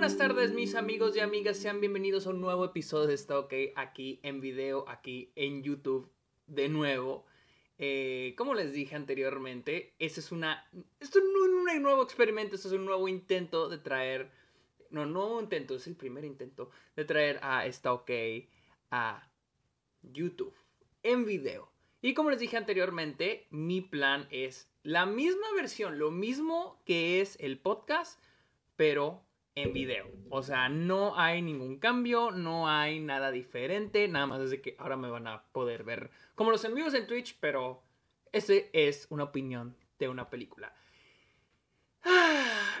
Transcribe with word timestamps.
buenas 0.00 0.16
tardes 0.16 0.54
mis 0.54 0.76
amigos 0.76 1.14
y 1.14 1.20
amigas, 1.20 1.58
sean 1.58 1.78
bienvenidos 1.78 2.26
a 2.26 2.30
un 2.30 2.40
nuevo 2.40 2.64
episodio 2.64 3.06
de 3.06 3.12
Está 3.12 3.38
OK 3.38 3.52
aquí 3.76 4.18
en 4.22 4.40
video, 4.40 4.88
aquí 4.88 5.30
en 5.36 5.62
YouTube 5.62 6.10
de 6.46 6.70
nuevo. 6.70 7.26
Eh, 7.76 8.32
como 8.38 8.54
les 8.54 8.72
dije 8.72 8.96
anteriormente, 8.96 9.92
este 9.98 10.20
es 10.20 10.32
una, 10.32 10.66
esto 11.00 11.18
es 11.18 11.24
un 11.26 11.82
nuevo 11.82 12.02
experimento, 12.02 12.56
esto 12.56 12.68
es 12.68 12.74
un 12.74 12.86
nuevo 12.86 13.08
intento 13.08 13.68
de 13.68 13.76
traer, 13.76 14.30
no, 14.88 15.04
no 15.04 15.38
intento, 15.38 15.74
es 15.74 15.86
el 15.86 15.96
primer 15.96 16.24
intento 16.24 16.70
de 16.96 17.04
traer 17.04 17.38
a 17.42 17.66
Está 17.66 17.92
OK 17.92 18.10
a 18.90 19.28
YouTube 20.00 20.54
en 21.02 21.26
video. 21.26 21.70
Y 22.00 22.14
como 22.14 22.30
les 22.30 22.40
dije 22.40 22.56
anteriormente, 22.56 23.48
mi 23.50 23.82
plan 23.82 24.28
es 24.30 24.72
la 24.82 25.04
misma 25.04 25.52
versión, 25.54 25.98
lo 25.98 26.10
mismo 26.10 26.80
que 26.86 27.20
es 27.20 27.36
el 27.38 27.58
podcast, 27.58 28.18
pero 28.76 29.26
en 29.54 29.72
video. 29.72 30.10
O 30.30 30.42
sea, 30.42 30.68
no 30.68 31.18
hay 31.18 31.42
ningún 31.42 31.78
cambio, 31.78 32.30
no 32.30 32.68
hay 32.68 33.00
nada 33.00 33.30
diferente, 33.30 34.06
nada 34.08 34.26
más 34.26 34.40
desde 34.40 34.60
que 34.60 34.76
ahora 34.78 34.96
me 34.96 35.10
van 35.10 35.26
a 35.26 35.44
poder 35.52 35.84
ver 35.84 36.10
como 36.34 36.50
los 36.50 36.64
envíos 36.64 36.94
en 36.94 37.06
Twitch, 37.06 37.36
pero 37.40 37.82
ese 38.32 38.70
es 38.72 39.06
una 39.10 39.24
opinión 39.24 39.76
de 39.98 40.08
una 40.08 40.30
película. 40.30 40.74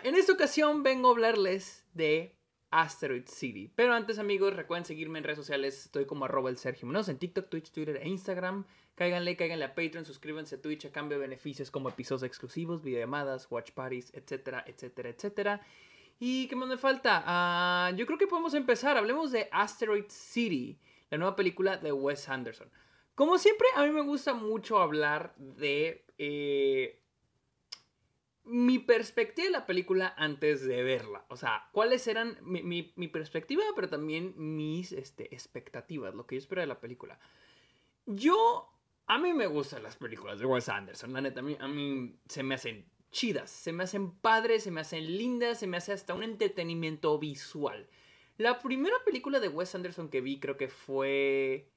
En 0.02 0.14
esta 0.14 0.32
ocasión 0.32 0.82
vengo 0.82 1.08
a 1.08 1.12
hablarles 1.12 1.84
de 1.92 2.34
Asteroid 2.70 3.26
City. 3.26 3.70
Pero 3.74 3.92
antes, 3.92 4.18
amigos, 4.18 4.54
recuerden 4.54 4.86
seguirme 4.86 5.18
en 5.18 5.24
redes 5.24 5.38
sociales. 5.38 5.86
Estoy 5.86 6.06
como 6.06 6.24
arroba 6.24 6.50
el 6.50 6.56
Sergio 6.56 6.86
Menos 6.86 7.08
en 7.08 7.18
TikTok, 7.18 7.48
Twitch, 7.48 7.70
Twitter 7.70 7.96
e 7.96 8.08
Instagram. 8.08 8.64
Cáiganle, 8.94 9.36
cáiganle 9.36 9.64
a 9.64 9.74
Patreon, 9.74 10.04
suscríbanse 10.04 10.56
a 10.56 10.62
Twitch 10.62 10.86
a 10.86 10.92
cambio 10.92 11.18
de 11.18 11.26
beneficios 11.26 11.70
como 11.70 11.88
episodios 11.88 12.22
exclusivos, 12.22 12.82
videollamadas, 12.82 13.50
watch 13.50 13.72
parties, 13.72 14.12
etcétera, 14.14 14.64
etcétera, 14.66 15.08
etcétera. 15.10 15.66
¿Y 16.22 16.48
qué 16.48 16.54
más 16.54 16.68
me 16.68 16.76
falta? 16.76 17.22
Ah, 17.24 17.92
yo 17.96 18.04
creo 18.04 18.18
que 18.18 18.26
podemos 18.26 18.52
empezar. 18.52 18.98
Hablemos 18.98 19.32
de 19.32 19.48
Asteroid 19.50 20.04
City, 20.08 20.78
la 21.08 21.16
nueva 21.16 21.34
película 21.34 21.78
de 21.78 21.92
Wes 21.92 22.28
Anderson. 22.28 22.70
Como 23.14 23.38
siempre, 23.38 23.66
a 23.74 23.84
mí 23.84 23.90
me 23.90 24.02
gusta 24.02 24.34
mucho 24.34 24.82
hablar 24.82 25.34
de 25.38 26.04
eh, 26.18 27.00
mi 28.44 28.78
perspectiva 28.78 29.46
de 29.46 29.52
la 29.52 29.64
película 29.64 30.12
antes 30.18 30.62
de 30.62 30.82
verla. 30.82 31.24
O 31.28 31.36
sea, 31.38 31.70
cuáles 31.72 32.06
eran 32.06 32.36
mi, 32.42 32.82
perspectiva, 33.08 33.62
pero 33.74 33.88
también 33.88 34.34
mis 34.36 34.92
este, 34.92 35.34
expectativas, 35.34 36.14
lo 36.14 36.26
que 36.26 36.34
yo 36.34 36.40
espero 36.40 36.60
de 36.60 36.66
la 36.66 36.80
película. 36.80 37.18
Yo, 38.04 38.70
a 39.06 39.16
mí 39.16 39.32
me 39.32 39.46
gustan 39.46 39.82
las 39.84 39.96
películas 39.96 40.38
de 40.38 40.44
Wes 40.44 40.68
Anderson, 40.68 41.14
la 41.14 41.22
neta, 41.22 41.40
a 41.40 41.42
mí, 41.42 41.56
a 41.58 41.66
mí 41.66 42.14
se 42.28 42.42
me 42.42 42.56
hacen 42.56 42.84
chidas, 43.10 43.50
se 43.50 43.72
me 43.72 43.84
hacen 43.84 44.10
padres, 44.12 44.64
se 44.64 44.70
me 44.70 44.80
hacen 44.80 45.16
lindas, 45.16 45.58
se 45.58 45.66
me 45.66 45.76
hace 45.76 45.92
hasta 45.92 46.14
un 46.14 46.22
entretenimiento 46.22 47.18
visual. 47.18 47.88
La 48.38 48.60
primera 48.60 48.96
película 49.04 49.40
de 49.40 49.48
Wes 49.48 49.74
Anderson 49.74 50.08
que 50.08 50.20
vi 50.20 50.40
creo 50.40 50.56
que 50.56 50.68
fue 50.68 51.68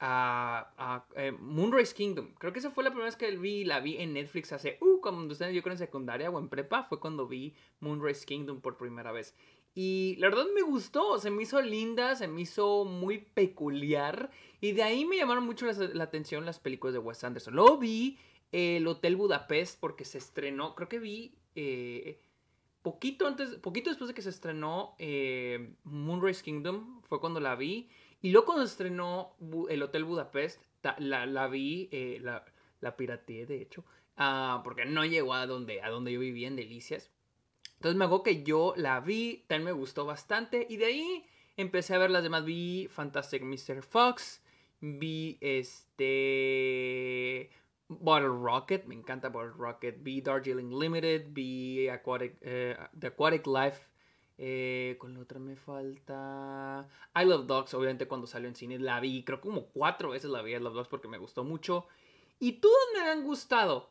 eh, 0.00 1.32
Moonrise 1.38 1.94
Kingdom. 1.94 2.34
Creo 2.34 2.52
que 2.52 2.58
esa 2.58 2.70
fue 2.70 2.84
la 2.84 2.90
primera 2.90 3.06
vez 3.06 3.16
que 3.16 3.30
vi, 3.36 3.64
la 3.64 3.80
vi 3.80 3.98
en 3.98 4.12
Netflix 4.12 4.52
hace, 4.52 4.76
uh, 4.80 5.00
cuando 5.00 5.32
ustedes 5.32 5.54
yo 5.54 5.62
creo 5.62 5.74
en 5.74 5.78
secundaria 5.78 6.30
o 6.30 6.38
en 6.38 6.48
prepa, 6.48 6.82
fue 6.84 7.00
cuando 7.00 7.26
vi 7.28 7.54
Moonrise 7.80 8.26
Kingdom 8.26 8.60
por 8.60 8.76
primera 8.76 9.12
vez. 9.12 9.34
Y 9.74 10.14
la 10.18 10.28
verdad 10.28 10.46
me 10.54 10.62
gustó, 10.62 11.18
se 11.18 11.30
me 11.30 11.42
hizo 11.42 11.60
linda, 11.60 12.14
se 12.14 12.28
me 12.28 12.42
hizo 12.42 12.84
muy 12.84 13.18
peculiar. 13.18 14.30
Y 14.60 14.72
de 14.72 14.84
ahí 14.84 15.04
me 15.04 15.16
llamaron 15.16 15.44
mucho 15.44 15.66
la, 15.66 16.04
atención 16.04 16.46
las 16.46 16.60
películas 16.60 16.94
de 16.94 17.00
Wes 17.00 17.24
Anderson. 17.24 17.54
Luego 17.54 17.78
vi 17.78 18.18
el 18.52 18.86
Hotel 18.86 19.16
Budapest 19.16 19.80
porque 19.80 20.04
se 20.04 20.18
estrenó, 20.18 20.76
creo 20.76 20.88
que 20.88 21.00
vi 21.00 21.34
eh, 21.56 22.20
poquito 22.82 23.26
antes, 23.26 23.56
poquito 23.56 23.90
después 23.90 24.08
de 24.08 24.14
que 24.14 24.22
se 24.22 24.30
estrenó 24.30 24.94
eh, 24.98 25.74
Moonrise 25.82 26.44
Kingdom, 26.44 27.02
fue 27.02 27.20
cuando 27.20 27.40
la 27.40 27.56
vi. 27.56 27.88
Y 28.22 28.30
luego 28.30 28.46
cuando 28.46 28.66
se 28.66 28.72
estrenó 28.72 29.34
el 29.68 29.82
Hotel 29.82 30.04
Budapest, 30.04 30.62
la, 30.98 31.48
vi, 31.48 31.88
eh, 31.90 32.18
la, 32.22 32.44
la 32.80 32.96
pirateé 32.96 33.46
de 33.46 33.60
hecho, 33.60 33.84
ah, 34.16 34.60
porque 34.64 34.84
no 34.84 35.04
llegó 35.04 35.34
a 35.34 35.46
donde, 35.46 35.82
a 35.82 35.90
donde 35.90 36.12
yo 36.12 36.20
vivía 36.20 36.46
en 36.46 36.56
Delicias. 36.56 37.10
Entonces 37.84 37.98
me 37.98 38.06
hago 38.06 38.22
que 38.22 38.42
yo 38.42 38.72
la 38.78 38.98
vi, 39.00 39.44
también 39.46 39.66
me 39.66 39.72
gustó 39.72 40.06
bastante 40.06 40.66
y 40.70 40.78
de 40.78 40.86
ahí 40.86 41.26
empecé 41.58 41.94
a 41.94 41.98
ver 41.98 42.10
las 42.10 42.22
demás. 42.22 42.42
Vi 42.42 42.88
Fantastic 42.90 43.42
Mr. 43.42 43.82
Fox, 43.82 44.42
vi 44.80 45.36
este 45.42 47.50
Bottle 47.88 48.28
Rocket, 48.28 48.86
me 48.86 48.94
encanta 48.94 49.28
Bottle 49.28 49.52
Rocket. 49.58 50.02
Vi 50.02 50.22
Darjeeling 50.22 50.80
Limited, 50.80 51.26
vi 51.28 51.86
Aquatic, 51.90 52.38
eh, 52.40 52.74
The 52.98 53.08
Aquatic 53.08 53.46
Life. 53.46 53.82
Eh, 54.38 54.96
con 54.98 55.12
la 55.12 55.20
otra 55.20 55.38
me 55.38 55.54
falta. 55.54 56.88
I 57.14 57.26
Love 57.26 57.44
Dogs, 57.44 57.74
obviamente 57.74 58.08
cuando 58.08 58.26
salió 58.26 58.48
en 58.48 58.56
cine 58.56 58.78
la 58.78 58.98
vi, 58.98 59.24
creo 59.24 59.42
como 59.42 59.66
cuatro 59.66 60.08
veces 60.08 60.30
la 60.30 60.40
vi 60.40 60.54
I 60.54 60.58
Love 60.58 60.72
Dogs 60.72 60.88
porque 60.88 61.08
me 61.08 61.18
gustó 61.18 61.44
mucho. 61.44 61.86
Y 62.40 62.52
todas 62.52 62.86
me 62.94 63.10
han 63.10 63.24
gustado. 63.24 63.90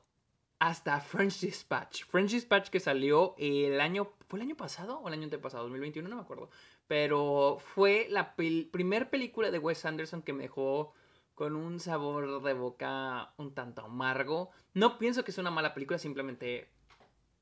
Hasta 0.63 1.01
French 1.01 1.41
Dispatch. 1.41 2.05
French 2.05 2.31
Dispatch 2.31 2.69
que 2.69 2.79
salió 2.79 3.35
el 3.37 3.81
año. 3.81 4.13
¿Fue 4.29 4.39
el 4.39 4.43
año 4.43 4.55
pasado 4.55 4.97
o 4.99 5.09
el 5.09 5.13
año 5.13 5.25
antepasado? 5.25 5.63
2021, 5.63 6.07
no 6.07 6.15
me 6.15 6.21
acuerdo. 6.21 6.49
Pero 6.87 7.57
fue 7.59 8.07
la 8.09 8.33
primer 8.33 9.09
película 9.09 9.51
de 9.51 9.59
Wes 9.59 9.83
Anderson 9.83 10.21
que 10.21 10.31
me 10.31 10.43
dejó 10.43 10.93
con 11.35 11.57
un 11.57 11.81
sabor 11.81 12.41
de 12.41 12.53
boca 12.53 13.33
un 13.35 13.53
tanto 13.53 13.81
amargo. 13.81 14.51
No 14.73 14.97
pienso 14.97 15.25
que 15.25 15.31
es 15.31 15.37
una 15.37 15.51
mala 15.51 15.73
película, 15.73 15.99
simplemente 15.99 16.69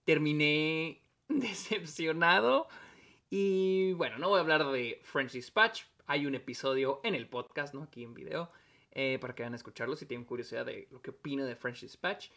terminé 0.03 1.03
decepcionado. 1.27 2.69
Y 3.29 3.93
bueno, 3.93 4.17
no 4.17 4.29
voy 4.29 4.39
a 4.39 4.41
hablar 4.41 4.65
de 4.71 4.99
French 5.03 5.33
Dispatch. 5.33 5.83
Hay 6.07 6.25
un 6.25 6.33
episodio 6.33 7.01
en 7.03 7.13
el 7.13 7.29
podcast, 7.29 7.75
¿no? 7.75 7.83
Aquí 7.83 8.03
en 8.03 8.15
video. 8.15 8.49
Eh, 8.93 9.19
para 9.21 9.33
que 9.33 9.43
vayan 9.43 9.53
a 9.53 9.57
escucharlo 9.57 9.95
si 9.95 10.05
tienen 10.05 10.25
curiosidad 10.25 10.65
de 10.65 10.87
lo 10.91 11.01
que 11.01 11.11
opino 11.11 11.45
de 11.45 11.55
French 11.55 11.81
Dispatch. 11.81 12.29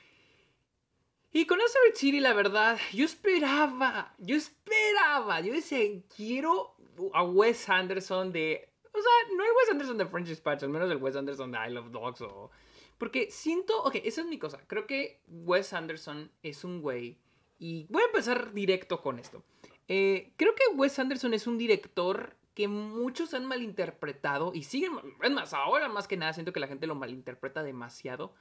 Y 1.35 1.45
con 1.45 1.61
Asteroid 1.61 1.95
City, 1.95 2.21
la 2.21 2.33
verdad, 2.33 2.79
yo 2.95 3.05
esperaba, 3.05 4.15
yo 4.19 4.37
esperaba, 4.37 5.41
yo 5.41 5.53
decía, 5.53 5.81
quiero 6.17 6.75
a 7.13 7.23
Wes 7.23 7.69
Anderson 7.69 8.33
de 8.33 8.71
o 8.95 9.03
sea, 9.03 9.37
no 9.37 9.45
el 9.45 9.51
Wes 9.51 9.71
Anderson 9.73 9.99
de 9.99 10.07
French 10.07 10.29
Dispatch, 10.29 10.63
al 10.63 10.69
menos 10.69 10.89
el 10.89 10.99
Wes 10.99 11.17
Anderson 11.17 11.51
de 11.51 11.59
I 11.59 11.73
Love 11.73 11.91
Dogs 11.91 12.21
o... 12.21 12.51
Porque 12.97 13.29
siento, 13.29 13.83
ok, 13.83 13.97
esa 14.05 14.21
es 14.21 14.29
mi 14.29 14.39
cosa. 14.39 14.61
Creo 14.69 14.87
que 14.87 15.21
Wes 15.27 15.73
Anderson 15.73 16.31
es 16.45 16.63
un 16.63 16.81
güey. 16.81 17.19
Y 17.59 17.87
voy 17.91 18.03
a 18.03 18.07
empezar 18.07 18.53
directo 18.55 19.03
con 19.03 19.19
esto. 19.19 19.43
Eh, 19.89 20.33
creo 20.37 20.55
que 20.55 20.77
Wes 20.77 20.97
Anderson 21.01 21.35
es 21.35 21.49
un 21.49 21.59
director 21.59 22.37
que 22.55 22.69
muchos 22.69 23.35
han 23.35 23.47
malinterpretado 23.47 24.53
y 24.55 24.63
siguen, 24.63 24.93
es 25.21 25.31
más, 25.33 25.53
ahora 25.55 25.89
más 25.89 26.07
que 26.07 26.17
nada 26.17 26.33
siento 26.33 26.53
que 26.53 26.61
la 26.61 26.69
gente 26.69 26.87
lo 26.87 26.95
malinterpreta 26.95 27.65
demasiado. 27.65 28.33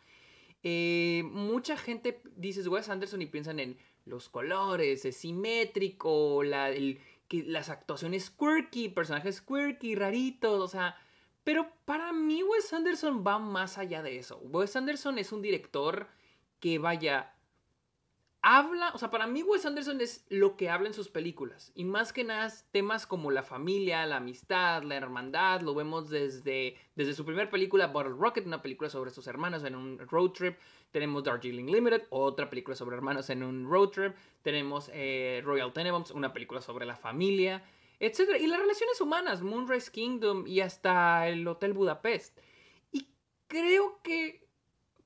Eh, 0.63 1.23
mucha 1.25 1.77
gente 1.77 2.21
dice 2.35 2.67
Wes 2.69 2.89
Anderson 2.89 3.21
y 3.21 3.25
piensan 3.25 3.59
en 3.59 3.77
los 4.05 4.29
colores, 4.29 5.05
es 5.05 5.17
simétrico, 5.17 6.41
las 6.43 7.69
actuaciones 7.69 8.29
quirky, 8.29 8.89
personajes 8.89 9.41
quirky, 9.41 9.95
raritos, 9.95 10.61
o 10.61 10.67
sea, 10.67 10.97
pero 11.43 11.69
para 11.85 12.13
mí 12.13 12.43
Wes 12.43 12.71
Anderson 12.71 13.23
va 13.25 13.39
más 13.39 13.77
allá 13.77 14.01
de 14.01 14.17
eso. 14.17 14.39
Wes 14.39 14.75
Anderson 14.75 15.17
es 15.19 15.31
un 15.31 15.41
director 15.41 16.07
que 16.59 16.79
vaya 16.79 17.33
habla, 18.43 18.91
o 18.93 18.97
sea, 18.97 19.09
para 19.09 19.25
mí 19.25 19.41
Wes 19.41 19.65
Anderson 19.65 20.01
es 20.01 20.25
lo 20.27 20.57
que 20.57 20.69
habla 20.69 20.89
en 20.89 20.93
sus 20.93 21.07
películas. 21.07 21.71
Y 21.75 21.85
más 21.85 22.11
que 22.11 22.25
nada 22.25 22.53
temas 22.71 23.07
como 23.07 23.31
la 23.31 23.41
familia, 23.41 24.05
la 24.05 24.17
amistad, 24.17 24.83
la 24.83 24.95
hermandad, 24.95 25.61
lo 25.61 25.73
vemos 25.73 26.09
desde, 26.09 26.75
desde 26.95 27.13
su 27.13 27.25
primera 27.25 27.49
película, 27.49 27.87
Bottle 27.87 28.15
Rocket, 28.19 28.45
una 28.45 28.61
película 28.61 28.89
sobre 28.89 29.11
sus 29.11 29.27
hermanos 29.27 29.63
en 29.63 29.75
un 29.75 29.97
road 29.97 30.31
trip. 30.31 30.57
Tenemos 30.91 31.23
Darjeeling 31.23 31.71
Limited, 31.71 32.03
otra 32.09 32.49
película 32.49 32.75
sobre 32.75 32.97
hermanos 32.97 33.29
en 33.29 33.43
un 33.43 33.65
road 33.67 33.89
trip. 33.89 34.13
Tenemos 34.41 34.91
eh, 34.93 35.41
Royal 35.45 35.71
Tenenbaums, 35.71 36.11
una 36.11 36.33
película 36.33 36.59
sobre 36.59 36.85
la 36.85 36.97
familia, 36.97 37.63
etc. 38.01 38.41
Y 38.41 38.47
las 38.47 38.59
relaciones 38.59 38.99
humanas, 38.99 39.41
Moonrise 39.41 39.89
Kingdom 39.89 40.45
y 40.45 40.59
hasta 40.59 41.29
el 41.29 41.47
Hotel 41.47 41.71
Budapest. 41.71 42.37
Y 42.91 43.07
creo 43.47 44.01
que 44.03 44.42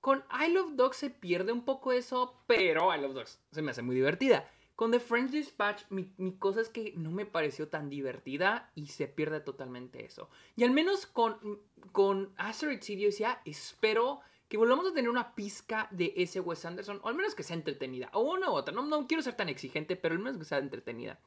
con 0.07 0.23
I 0.31 0.49
Love 0.53 0.75
Dogs 0.75 0.95
se 0.95 1.09
pierde 1.09 1.51
un 1.51 1.65
poco 1.65 1.91
eso, 1.91 2.41
pero 2.47 2.95
I 2.95 3.01
Love 3.01 3.13
Dogs 3.13 3.41
se 3.51 3.61
me 3.61 3.71
hace 3.71 3.81
muy 3.81 3.93
divertida. 3.93 4.49
Con 4.73 4.89
The 4.89 5.01
French 5.01 5.31
Dispatch, 5.31 5.83
mi, 5.89 6.05
cosa 6.39 6.61
es 6.61 6.69
que 6.69 6.93
no 6.95 7.11
me 7.11 7.25
pareció 7.25 7.67
tan 7.67 7.89
divertida 7.89 8.71
y 8.73 8.87
se 8.87 9.09
pierde 9.09 9.41
totalmente 9.41 10.05
eso. 10.05 10.29
Y 10.55 10.63
al 10.63 10.71
menos 10.71 11.07
con, 11.07 11.59
con 11.91 12.33
Asteroid 12.37 12.81
City, 12.81 13.01
yo 13.01 13.07
decía, 13.07 13.41
espero 13.43 14.21
que 14.47 14.55
volvamos 14.55 14.87
a 14.87 14.93
tener 14.93 15.09
una 15.09 15.35
pizca 15.35 15.89
de 15.91 16.13
ese 16.15 16.39
Wes 16.39 16.63
Anderson, 16.63 17.01
o 17.03 17.09
al 17.09 17.15
menos 17.15 17.35
que 17.35 17.43
sea 17.43 17.57
entretenida, 17.57 18.09
o 18.13 18.21
una 18.21 18.49
u 18.49 18.53
otra. 18.53 18.73
No, 18.73 18.85
no 18.85 19.07
quiero 19.07 19.21
ser 19.21 19.35
tan 19.35 19.49
exigente, 19.49 19.97
pero 19.97 20.15
al 20.15 20.19
menos 20.19 20.39
que 20.39 20.45
sea 20.45 20.59
entretenida. 20.59 21.19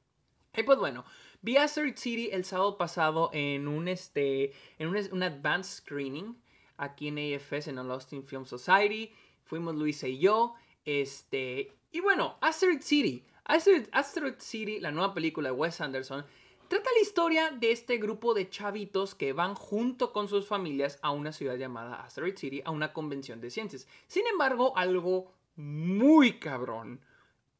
Y 0.57 0.63
pues 0.63 0.79
bueno, 0.79 1.05
vi 1.43 1.59
Asteroid 1.59 1.97
City 1.97 2.31
el 2.33 2.47
sábado 2.47 2.79
pasado 2.79 3.29
en 3.35 3.69
un, 3.69 3.89
este, 3.89 4.55
en 4.79 4.89
un, 4.89 4.97
un 5.13 5.23
advanced 5.23 5.83
screening 5.83 6.35
aquí 6.81 7.09
en 7.09 7.19
AFS, 7.19 7.69
en 7.69 7.79
el 7.79 7.91
Austin 7.91 8.25
Film 8.25 8.47
Society. 8.47 9.13
Fuimos 9.45 9.75
Luisa 9.75 10.09
y 10.09 10.19
yo. 10.19 10.55
Este, 10.85 11.73
y 11.93 12.01
bueno, 12.01 12.39
Asteroid 12.41 12.81
City. 12.81 13.25
Asteroid, 13.45 14.35
City, 14.39 14.81
la 14.81 14.91
nueva 14.91 15.13
película 15.13 15.49
de 15.49 15.57
Wes 15.57 15.81
Anderson, 15.81 16.25
trata 16.69 16.89
la 16.95 17.01
historia 17.01 17.51
de 17.51 17.73
este 17.73 17.97
grupo 17.97 18.33
de 18.33 18.49
chavitos 18.49 19.15
que 19.17 19.33
van 19.33 19.55
junto 19.55 20.13
con 20.13 20.29
sus 20.29 20.47
familias 20.47 20.99
a 21.03 21.11
una 21.11 21.33
ciudad 21.33 21.57
llamada 21.57 22.03
Asteroid 22.05 22.37
City, 22.37 22.63
a 22.65 22.71
una 22.71 22.93
convención 22.93 23.41
de 23.41 23.51
ciencias. 23.51 23.89
Sin 24.07 24.27
embargo, 24.29 24.73
algo 24.77 25.33
muy 25.57 26.39
cabrón 26.39 27.01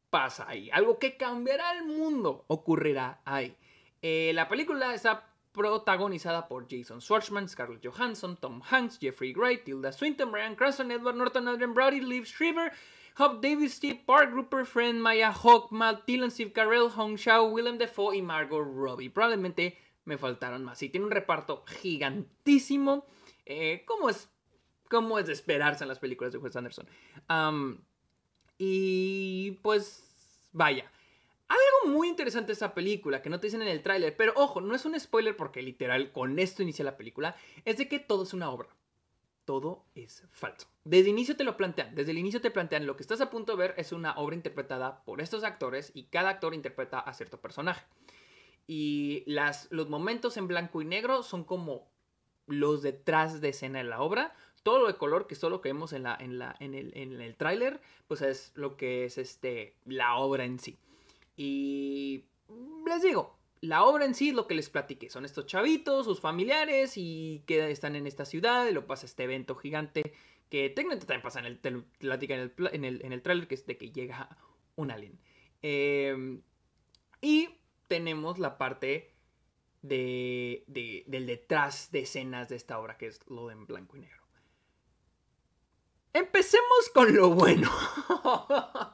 pasa 0.09 0.47
ahí. 0.47 0.69
Algo 0.71 0.97
que 0.97 1.17
cambiará 1.17 1.73
el 1.73 1.83
mundo 1.85 2.45
ocurrirá 2.47 3.21
ahí. 3.25 3.55
Eh, 4.01 4.31
la 4.33 4.47
película 4.47 4.93
está 4.93 5.30
protagonizada 5.51 6.47
por 6.47 6.67
Jason 6.69 7.01
Schwartzman, 7.01 7.47
Scarlett 7.47 7.85
Johansson, 7.85 8.37
Tom 8.37 8.61
Hanks, 8.61 8.97
Jeffrey 8.99 9.33
Wright, 9.33 9.63
Tilda 9.63 9.91
Swinton, 9.91 10.31
Brian 10.31 10.55
Cranston, 10.55 10.91
Edward 10.91 11.15
Norton, 11.15 11.47
Adrian 11.47 11.73
Brody, 11.73 12.01
Liv 12.01 12.25
Shriver, 12.25 12.71
Hop 13.17 13.41
Davis, 13.41 13.73
Steve 13.73 14.01
Park, 14.05 14.31
Rupert 14.31 14.67
Friend, 14.67 15.01
Maya 15.01 15.31
Hawk, 15.31 15.71
Matt 15.71 16.05
Dillon, 16.05 16.31
Steve 16.31 16.53
Carell, 16.53 16.89
Hong 16.89 17.17
Shao, 17.17 17.49
Willem 17.49 17.77
Dafoe 17.77 18.15
y 18.15 18.21
Margot 18.21 18.63
Robbie. 18.63 19.09
Probablemente 19.09 19.77
me 20.05 20.17
faltaron 20.17 20.63
más. 20.63 20.81
Y 20.81 20.89
tiene 20.89 21.05
un 21.05 21.11
reparto 21.11 21.63
gigantísimo, 21.67 23.05
eh, 23.45 23.83
como, 23.85 24.09
es, 24.09 24.29
como 24.89 25.19
es 25.19 25.27
de 25.27 25.33
esperarse 25.33 25.83
en 25.83 25.89
las 25.89 25.99
películas 25.99 26.31
de 26.31 26.39
Wes 26.39 26.55
Anderson. 26.55 26.87
y 28.57 29.51
pues, 29.61 30.49
vaya. 30.53 30.89
Algo 31.51 31.93
muy 31.93 32.07
interesante 32.07 32.47
de 32.47 32.53
esta 32.53 32.73
película 32.73 33.21
que 33.21 33.29
no 33.29 33.41
te 33.41 33.47
dicen 33.47 33.61
en 33.61 33.67
el 33.67 33.83
tráiler, 33.83 34.15
pero 34.15 34.31
ojo, 34.37 34.61
no 34.61 34.73
es 34.73 34.85
un 34.85 34.97
spoiler 34.97 35.35
porque 35.35 35.61
literal 35.61 36.13
con 36.13 36.39
esto 36.39 36.63
inicia 36.63 36.85
la 36.85 36.95
película, 36.95 37.35
es 37.65 37.75
de 37.75 37.89
que 37.89 37.99
todo 37.99 38.23
es 38.23 38.33
una 38.33 38.49
obra. 38.49 38.69
Todo 39.43 39.83
es 39.93 40.23
falso. 40.31 40.69
Desde 40.85 41.09
el 41.09 41.09
inicio 41.09 41.35
te 41.35 41.43
lo 41.43 41.57
plantean, 41.57 41.93
desde 41.93 42.11
el 42.11 42.19
inicio 42.19 42.39
te 42.39 42.51
plantean 42.51 42.87
lo 42.87 42.95
que 42.95 43.03
estás 43.03 43.19
a 43.19 43.29
punto 43.29 43.51
de 43.51 43.57
ver 43.57 43.73
es 43.75 43.91
una 43.91 44.13
obra 44.13 44.37
interpretada 44.37 45.03
por 45.03 45.19
estos 45.19 45.43
actores 45.43 45.91
y 45.93 46.03
cada 46.05 46.29
actor 46.29 46.53
interpreta 46.53 46.99
a 46.99 47.13
cierto 47.13 47.41
personaje. 47.41 47.85
Y 48.65 49.25
las, 49.25 49.67
los 49.71 49.89
momentos 49.89 50.37
en 50.37 50.47
blanco 50.47 50.81
y 50.81 50.85
negro 50.85 51.21
son 51.21 51.43
como 51.43 51.91
los 52.47 52.81
detrás 52.81 53.41
de 53.41 53.49
escena 53.49 53.79
de 53.79 53.85
la 53.85 53.99
obra. 53.99 54.33
Todo 54.63 54.79
lo 54.79 54.87
de 54.87 54.95
color, 54.95 55.27
que 55.27 55.33
es 55.33 55.39
todo 55.41 55.51
lo 55.51 55.59
que 55.59 55.67
vemos 55.67 55.91
en, 55.91 56.03
la, 56.03 56.15
en, 56.17 56.39
la, 56.39 56.55
en 56.61 56.75
el, 56.75 56.95
en 56.95 57.19
el 57.19 57.35
tráiler, 57.35 57.81
pues 58.07 58.21
es 58.21 58.53
lo 58.55 58.77
que 58.77 59.03
es 59.03 59.17
este, 59.17 59.75
la 59.83 60.15
obra 60.15 60.45
en 60.45 60.57
sí. 60.57 60.77
Y 61.35 62.25
les 62.85 63.01
digo, 63.01 63.39
la 63.61 63.83
obra 63.83 64.05
en 64.05 64.15
sí 64.15 64.31
lo 64.31 64.47
que 64.47 64.55
les 64.55 64.69
platiqué. 64.69 65.09
Son 65.09 65.25
estos 65.25 65.45
chavitos, 65.45 66.05
sus 66.05 66.19
familiares 66.19 66.93
y 66.95 67.43
que 67.45 67.71
están 67.71 67.95
en 67.95 68.07
esta 68.07 68.25
ciudad 68.25 68.67
y 68.67 68.73
lo 68.73 68.87
pasa 68.87 69.05
este 69.05 69.23
evento 69.23 69.55
gigante 69.55 70.13
que 70.51 70.69
técnicamente 70.69 71.05
también 71.05 71.21
pasa 71.21 71.39
en 71.39 71.45
el, 71.45 71.59
en 71.63 72.83
el, 72.83 73.05
en 73.05 73.13
el, 73.13 73.21
trailer, 73.21 73.47
que 73.47 73.55
es 73.55 73.65
de 73.65 73.77
que 73.77 73.91
llega 73.91 74.37
un 74.75 74.91
alien. 74.91 75.17
Em, 75.61 76.41
y 77.21 77.57
tenemos 77.87 78.37
la 78.37 78.57
parte 78.57 79.15
de, 79.81 80.65
del 80.67 81.25
detrás 81.25 81.89
de 81.91 82.01
escenas 82.01 82.49
de 82.49 82.57
esta 82.57 82.79
obra, 82.79 82.97
que 82.97 83.07
es 83.07 83.21
lo 83.27 83.47
de 83.47 83.53
en 83.53 83.65
blanco 83.65 83.95
y 83.95 84.01
negro. 84.01 84.21
Empecemos 86.11 86.89
con 86.93 87.15
lo 87.15 87.29
bueno. 87.29 87.71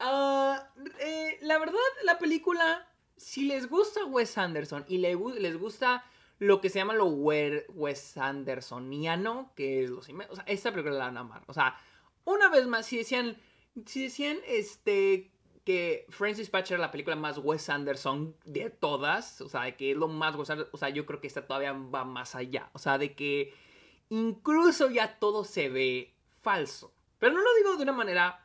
Eh, 0.00 1.38
la 1.42 1.58
verdad, 1.58 1.78
la 2.04 2.18
película, 2.18 2.88
si 3.16 3.44
les 3.44 3.68
gusta 3.68 4.04
Wes 4.04 4.38
Anderson 4.38 4.84
y 4.88 4.98
les 4.98 5.58
gusta 5.58 6.04
lo 6.40 6.62
que 6.62 6.70
se 6.70 6.78
llama 6.78 6.94
lo 6.94 7.06
Wes 7.06 8.16
Andersoniano, 8.16 9.52
que 9.54 9.84
es 9.84 9.90
los 9.90 10.08
O 10.08 10.34
sea, 10.34 10.44
esta 10.46 10.70
película 10.70 10.96
la 10.96 11.04
van 11.04 11.18
a 11.18 11.20
amar. 11.20 11.42
O 11.46 11.52
sea, 11.52 11.76
una 12.24 12.48
vez 12.48 12.66
más, 12.66 12.86
si 12.86 12.96
decían, 12.96 13.36
si 13.84 14.04
decían 14.04 14.38
este, 14.46 15.30
que 15.66 16.06
Francis 16.08 16.48
Patcher 16.48 16.76
es 16.76 16.80
la 16.80 16.90
película 16.90 17.14
más 17.14 17.36
Wes 17.36 17.68
Anderson 17.68 18.34
de 18.46 18.70
todas, 18.70 19.42
o 19.42 19.50
sea, 19.50 19.76
que 19.76 19.90
es 19.90 19.96
lo 19.98 20.08
más 20.08 20.34
Wes 20.34 20.48
Anderson, 20.48 20.74
o 20.74 20.78
sea, 20.78 20.88
yo 20.88 21.04
creo 21.04 21.20
que 21.20 21.26
esta 21.26 21.46
todavía 21.46 21.72
va 21.72 22.04
más 22.04 22.34
allá. 22.34 22.70
O 22.72 22.78
sea, 22.78 22.96
de 22.96 23.14
que 23.14 23.52
incluso 24.08 24.90
ya 24.90 25.18
todo 25.18 25.44
se 25.44 25.68
ve 25.68 26.14
falso. 26.40 26.90
Pero 27.18 27.34
no 27.34 27.40
lo 27.42 27.54
digo 27.56 27.76
de 27.76 27.82
una 27.82 27.92
manera 27.92 28.40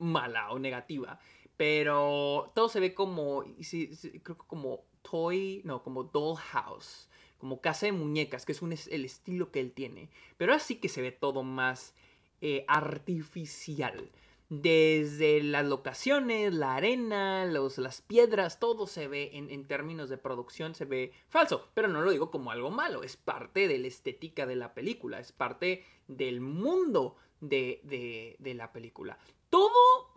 mala 0.00 0.50
o 0.50 0.58
negativa. 0.58 1.20
Pero 1.56 2.50
todo 2.54 2.68
se 2.68 2.80
ve 2.80 2.94
como, 2.94 3.44
creo 3.44 4.22
que 4.22 4.46
como 4.46 4.84
toy, 5.02 5.60
no, 5.64 5.82
como 5.82 6.04
dollhouse, 6.04 7.08
como 7.38 7.60
casa 7.60 7.86
de 7.86 7.92
muñecas, 7.92 8.44
que 8.44 8.52
es 8.52 8.62
un, 8.62 8.72
el 8.72 9.04
estilo 9.04 9.50
que 9.50 9.60
él 9.60 9.72
tiene. 9.72 10.10
Pero 10.36 10.54
así 10.54 10.76
que 10.76 10.88
se 10.88 11.02
ve 11.02 11.12
todo 11.12 11.42
más 11.42 11.94
eh, 12.40 12.64
artificial. 12.68 14.10
Desde 14.48 15.42
las 15.42 15.64
locaciones, 15.64 16.52
la 16.52 16.74
arena, 16.74 17.44
los, 17.44 17.78
las 17.78 18.02
piedras, 18.02 18.58
todo 18.58 18.86
se 18.88 19.06
ve 19.06 19.30
en, 19.34 19.48
en, 19.50 19.64
términos 19.64 20.08
de 20.08 20.16
producción, 20.16 20.74
se 20.74 20.86
ve 20.86 21.12
falso. 21.28 21.68
Pero 21.72 21.88
no 21.88 22.00
lo 22.00 22.10
digo 22.10 22.30
como 22.30 22.50
algo 22.50 22.70
malo, 22.70 23.04
es 23.04 23.16
parte 23.16 23.68
de 23.68 23.78
la 23.78 23.86
estética 23.86 24.46
de 24.46 24.56
la 24.56 24.74
película, 24.74 25.20
es 25.20 25.30
parte 25.30 25.84
del 26.08 26.40
mundo 26.40 27.16
de, 27.40 28.36
la 28.54 28.72
película. 28.72 29.18
Todo, 29.48 29.70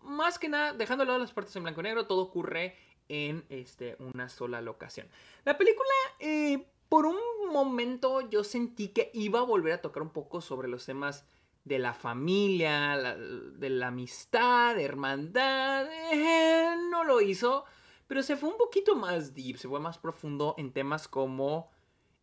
más 0.04 0.38
que 0.40 0.50
nada, 0.50 0.74
dejando 0.74 1.04
de 1.04 1.08
lado 1.08 1.20
las 1.20 1.34
partes 1.34 1.56
en 1.56 1.64
blanco 1.64 1.82
y 1.82 1.84
negro, 1.84 2.06
todo 2.06 2.22
ocurre 2.22 2.76
en 3.10 3.46
este, 3.50 3.96
una 4.00 4.30
sola 4.30 4.62
locación. 4.62 5.08
La 5.44 5.58
película, 5.58 5.90
eh, 6.20 6.68
por 6.90 7.06
un 7.06 7.18
momento 7.52 8.22
yo 8.30 8.44
sentí 8.44 8.90
que 8.90 9.10
iba 9.14 9.40
a 9.40 9.44
volver 9.44 9.74
a 9.74 9.82
tocar 9.82 10.04
un 10.04 10.12
poco 10.12 10.42
sobre 10.42 10.68
los 10.68 10.86
temas 10.86 11.26
de 11.64 11.80
la 11.80 11.94
familia, 11.94 12.98
de 12.98 13.70
la 13.70 13.88
amistad, 13.88 14.76
de 14.76 14.84
hermandad. 14.84 15.88
Eh, 16.12 16.76
no 16.90 17.04
lo 17.04 17.22
hizo, 17.22 17.66
pero 18.08 18.22
se 18.22 18.36
fue 18.36 18.50
un 18.50 18.58
poquito 18.58 18.96
más 18.96 19.34
deep, 19.34 19.58
se 19.58 19.68
fue 19.68 19.80
más 19.80 19.98
profundo 19.98 20.56
en 20.58 20.72
temas 20.72 21.08
como 21.08 21.72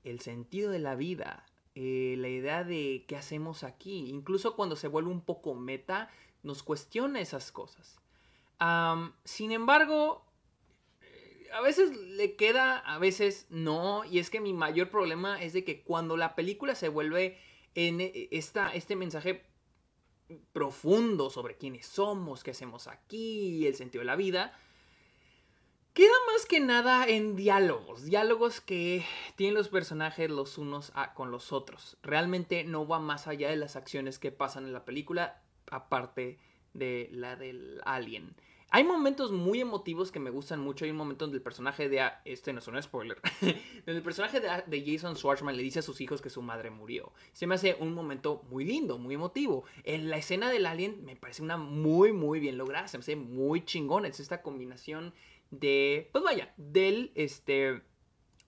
el 0.04 0.20
sentido 0.20 0.70
de 0.70 0.78
la 0.78 0.94
vida, 0.94 1.44
eh, 1.82 2.14
la 2.18 2.28
idea 2.28 2.62
de 2.62 3.06
qué 3.08 3.16
hacemos 3.16 3.64
aquí. 3.64 4.10
Incluso 4.10 4.54
cuando 4.54 4.76
se 4.76 4.86
vuelve 4.86 5.10
un 5.10 5.22
poco 5.22 5.54
meta, 5.54 6.10
nos 6.42 6.62
cuestiona 6.62 7.22
esas 7.22 7.50
cosas. 7.50 7.98
sin 9.24 9.50
embargo, 9.50 10.26
eh, 11.00 11.48
a 11.54 11.62
veces 11.62 11.96
le 11.96 12.36
queda, 12.36 12.76
a 12.76 12.98
veces 12.98 13.46
no. 13.48 14.04
Y 14.04 14.18
es 14.18 14.28
que 14.28 14.40
mi 14.40 14.52
mayor 14.52 14.90
problema 14.90 15.42
es 15.42 15.54
de 15.54 15.64
que 15.64 15.82
cuando 15.82 16.18
la 16.18 16.34
película 16.34 16.74
se 16.74 16.90
vuelve 16.90 17.38
en 17.74 18.02
e, 18.02 18.28
esta, 18.30 18.74
este 18.74 18.94
mensaje 18.94 19.46
profundo 20.52 21.30
sobre 21.30 21.56
quiénes 21.56 21.86
somos, 21.86 22.44
qué 22.44 22.50
hacemos 22.50 22.88
aquí, 22.88 23.66
el 23.66 23.74
sentido 23.74 24.00
de 24.00 24.06
la 24.06 24.16
vida, 24.16 24.54
Queda 26.00 26.14
más 26.32 26.46
que 26.46 26.60
nada 26.60 27.06
en 27.06 27.36
diálogos, 27.36 28.06
diálogos 28.06 28.62
que 28.62 29.04
tienen 29.36 29.54
los 29.54 29.68
personajes 29.68 30.30
los 30.30 30.56
unos 30.56 30.94
con 31.12 31.30
los 31.30 31.52
otros. 31.52 31.98
Realmente 32.02 32.64
no 32.64 32.88
va 32.88 32.98
más 32.98 33.26
allá 33.26 33.50
de 33.50 33.56
las 33.56 33.76
acciones 33.76 34.18
que 34.18 34.32
pasan 34.32 34.64
en 34.64 34.72
la 34.72 34.86
película, 34.86 35.42
aparte 35.70 36.38
de 36.72 37.10
la 37.12 37.36
del 37.36 37.82
alien. 37.84 38.34
Hay 38.72 38.84
momentos 38.84 39.32
muy 39.32 39.60
emotivos 39.60 40.12
que 40.12 40.20
me 40.20 40.30
gustan 40.30 40.60
mucho. 40.60 40.84
Hay 40.84 40.92
un 40.92 40.96
momento 40.96 41.24
donde 41.24 41.38
el 41.38 41.42
personaje 41.42 41.88
de... 41.88 42.08
Este 42.24 42.52
no 42.52 42.60
es 42.60 42.68
un 42.68 42.80
spoiler. 42.80 43.20
donde 43.40 43.96
el 43.96 44.02
personaje 44.02 44.38
de, 44.40 44.84
Jason 44.86 45.16
Schwartzman 45.16 45.56
le 45.56 45.62
dice 45.64 45.80
a 45.80 45.82
sus 45.82 46.00
hijos 46.00 46.22
que 46.22 46.30
su 46.30 46.40
madre 46.40 46.70
murió. 46.70 47.12
Se 47.32 47.48
me 47.48 47.56
hace 47.56 47.76
un 47.80 47.94
momento 47.94 48.44
muy 48.48 48.64
lindo, 48.64 48.96
muy 48.96 49.16
emotivo. 49.16 49.64
En 49.82 50.08
la 50.08 50.18
escena 50.18 50.50
del 50.50 50.66
alien 50.66 51.04
me 51.04 51.16
parece 51.16 51.42
una 51.42 51.56
muy, 51.56 52.12
muy 52.12 52.38
bien 52.38 52.58
lograda. 52.58 52.86
Se 52.86 52.96
me 52.96 53.02
hace 53.02 53.16
muy 53.16 53.64
chingón. 53.64 54.06
Es 54.06 54.20
esta 54.20 54.40
combinación 54.40 55.14
de, 55.50 56.08
pues 56.12 56.22
vaya, 56.22 56.54
del, 56.56 57.10
este, 57.16 57.82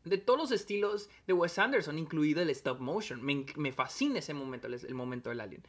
de 0.05 0.19
todos 0.19 0.39
los 0.39 0.53
estilos 0.53 1.11
de 1.27 1.33
Wes 1.33 1.59
Anderson, 1.59 1.99
incluido 1.99 2.43
el 2.43 2.51
stop 2.51 2.79
motion. 2.79 3.21
Me, 3.25 3.73
fascina 3.73 4.21
ese 4.21 4.35
momento, 4.35 4.69
el, 4.69 4.95
momento 4.95 5.31
del 5.31 5.41
alien. 5.41 5.65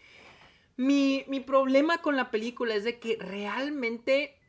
Mi, 0.78 1.26
mi, 1.28 1.40
problema 1.40 2.04
con 2.04 2.16
la 2.16 2.30
película 2.30 2.76
es 2.76 2.84
de 2.84 3.00
que 3.00 3.18
realmente 3.20 4.40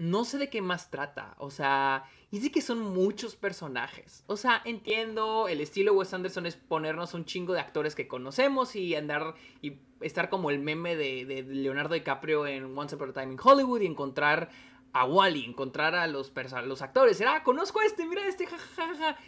no 0.00 0.24
sé 0.24 0.38
de 0.38 0.48
qué 0.48 0.62
más 0.62 0.90
trata. 0.90 1.34
O 1.36 1.50
sea, 1.50 2.04
y 2.30 2.38
de 2.38 2.50
que 2.50 2.62
son 2.62 2.80
muchos 2.80 3.36
personajes. 3.36 4.24
O 4.28 4.38
sea, 4.38 4.62
entiendo, 4.64 5.46
el 5.46 5.60
estilo 5.60 5.92
de 5.92 5.98
Wes 5.98 6.14
Anderson 6.14 6.46
es 6.46 6.56
ponernos 6.56 7.12
un 7.12 7.26
chingo 7.26 7.52
de 7.52 7.60
actores 7.60 7.94
que 7.94 8.08
conocemos 8.08 8.74
y 8.76 8.94
andar 8.94 9.34
y 9.60 9.74
estar 10.00 10.30
como 10.30 10.48
el 10.48 10.58
meme 10.58 10.96
de, 10.96 11.44
Leonardo 11.46 11.94
DiCaprio 11.94 12.46
en 12.46 12.76
Once 12.78 12.96
Upon 12.96 13.10
a 13.10 13.12
Time 13.12 13.34
in 13.34 13.38
Hollywood 13.42 13.82
y 13.82 13.86
encontrar 13.86 14.48
a 14.94 15.04
Wally, 15.04 15.44
encontrar 15.44 15.94
a 15.94 16.06
los, 16.06 16.32
los 16.64 16.80
actores. 16.80 17.20
Era, 17.20 17.36
ah, 17.36 17.42
conozco 17.42 17.80
a 17.80 17.84
este, 17.84 18.06
mira 18.06 18.26
este, 18.26 18.46
jajaja. 18.46 19.18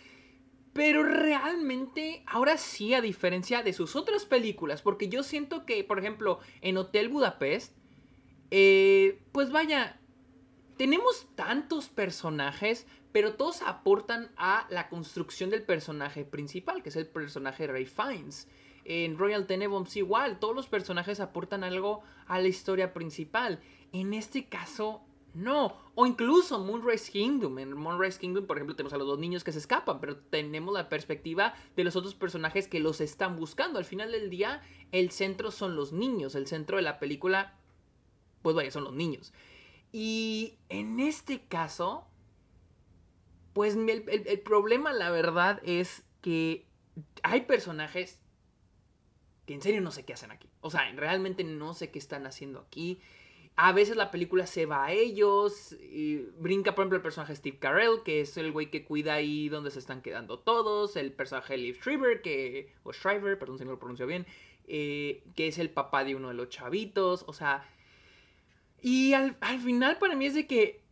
Pero 0.73 1.02
realmente, 1.02 2.25
ahora 2.26 2.57
sí, 2.57 2.95
a 2.95 3.02
diferencia 3.02 3.62
de 3.62 3.75
sus 3.75 3.95
otras 3.95 4.25
películas, 4.25 4.81
porque 4.81 5.11
yo 5.11 5.23
siento 5.23 5.67
que, 5.67 5.85
por 5.85 5.99
ejemplo, 5.99 6.38
en 6.62 6.79
Hotel 6.79 7.11
Budapest, 7.11 7.76
eh, 8.50 9.23
pues 9.33 9.52
vaya, 9.52 9.99
tenemos 10.82 11.28
tantos 11.36 11.88
personajes, 11.88 12.88
pero 13.12 13.34
todos 13.34 13.62
aportan 13.62 14.32
a 14.36 14.66
la 14.68 14.88
construcción 14.88 15.48
del 15.48 15.62
personaje 15.62 16.24
principal, 16.24 16.82
que 16.82 16.88
es 16.88 16.96
el 16.96 17.06
personaje 17.06 17.68
Ray 17.68 17.86
Fiennes. 17.86 18.48
En 18.84 19.16
Royal 19.16 19.46
Tenenbaums 19.46 19.96
igual, 19.96 20.40
todos 20.40 20.56
los 20.56 20.66
personajes 20.66 21.20
aportan 21.20 21.62
algo 21.62 22.02
a 22.26 22.40
la 22.40 22.48
historia 22.48 22.92
principal. 22.92 23.60
En 23.92 24.12
este 24.12 24.48
caso, 24.48 25.02
No, 25.34 25.78
o 25.94 26.04
incluso 26.04 26.58
Moonrise 26.58 27.12
Kingdom. 27.12 27.60
En 27.60 27.74
Moonrise 27.74 28.18
Kingdom, 28.18 28.46
por 28.46 28.56
ejemplo, 28.56 28.74
tenemos 28.74 28.92
a 28.92 28.98
los 28.98 29.06
dos 29.06 29.20
niños 29.20 29.44
que 29.44 29.52
se 29.52 29.60
escapan, 29.60 30.00
pero 30.00 30.16
tenemos 30.16 30.74
la 30.74 30.88
perspectiva 30.88 31.54
de 31.76 31.84
los 31.84 31.94
otros 31.94 32.16
personajes 32.16 32.66
que 32.66 32.80
los 32.80 33.00
están 33.00 33.36
buscando. 33.36 33.78
Al 33.78 33.84
final 33.84 34.10
del 34.10 34.30
día, 34.30 34.62
el 34.90 35.12
centro 35.12 35.52
son 35.52 35.76
los 35.76 35.92
niños. 35.92 36.34
El 36.34 36.48
centro 36.48 36.76
de 36.76 36.82
la 36.82 36.98
película, 36.98 37.56
pues 38.42 38.56
vaya, 38.56 38.72
son 38.72 38.84
los 38.84 38.94
niños. 38.94 39.32
Y 39.92 40.58
en 40.70 41.00
este 41.00 41.42
caso, 41.44 42.06
pues 43.52 43.76
el, 43.76 44.40
problema, 44.40 44.92
la 44.94 45.11
verdad, 45.11 45.61
es 45.64 46.02
que 46.22 46.66
hay 47.22 47.42
personajes 47.42 48.18
que 49.46 49.54
en 49.54 49.61
serio 49.61 49.82
no 49.82 49.90
sé 49.90 50.04
qué 50.04 50.14
hacen 50.14 50.30
aquí. 50.30 50.49
O 50.62 50.70
sea, 50.70 50.90
realmente 50.92 51.44
no 51.44 51.75
sé 51.75 51.90
qué 51.90 51.99
están 51.99 52.26
haciendo 52.26 52.61
aquí. 52.61 53.00
A 53.54 53.72
veces 53.72 53.96
la 53.96 54.11
película 54.11 54.46
se 54.46 54.64
va 54.64 54.87
a 54.87 54.92
ellos. 54.92 55.72
Y 55.72 56.16
brinca, 56.38 56.75
por 56.75 56.84
ejemplo, 56.84 56.96
el 56.96 57.02
personaje 57.02 57.37
Steve 57.37 57.58
Carell, 57.58 58.02
que 58.02 58.22
es 58.22 58.38
el 58.38 58.50
güey 58.50 58.70
que 58.70 58.87
cuida 58.87 59.12
ahí 59.12 59.50
donde 59.50 59.70
se 59.70 59.78
están 59.78 60.00
quedando 60.00 60.38
todos. 60.38 60.96
El 60.96 61.12
personaje 61.12 61.58
Liv 61.58 61.78
Shriver, 61.82 62.22
que. 62.22 62.72
O 62.82 62.92
Shriver, 62.92 63.38
perdón 63.38 63.58
si 63.58 63.66
no 63.66 63.72
lo 63.72 63.78
pronuncio 63.78 64.06
bien. 64.06 64.26
Eh, 64.68 65.22
que 65.37 65.49
es 65.49 65.58
el 65.58 65.68
papá 65.68 66.04
de 66.04 66.14
uno 66.14 66.28
de 66.28 66.34
los 66.34 66.49
chavitos. 66.49 67.25
O 67.26 67.34
sea. 67.34 67.68
Y 68.82 69.14
al, 69.14 69.36
al 69.40 69.60
final, 69.60 69.98
para 69.98 70.14
mí 70.14 70.26
es 70.26 70.34
de 70.34 70.46
que. 70.46 70.82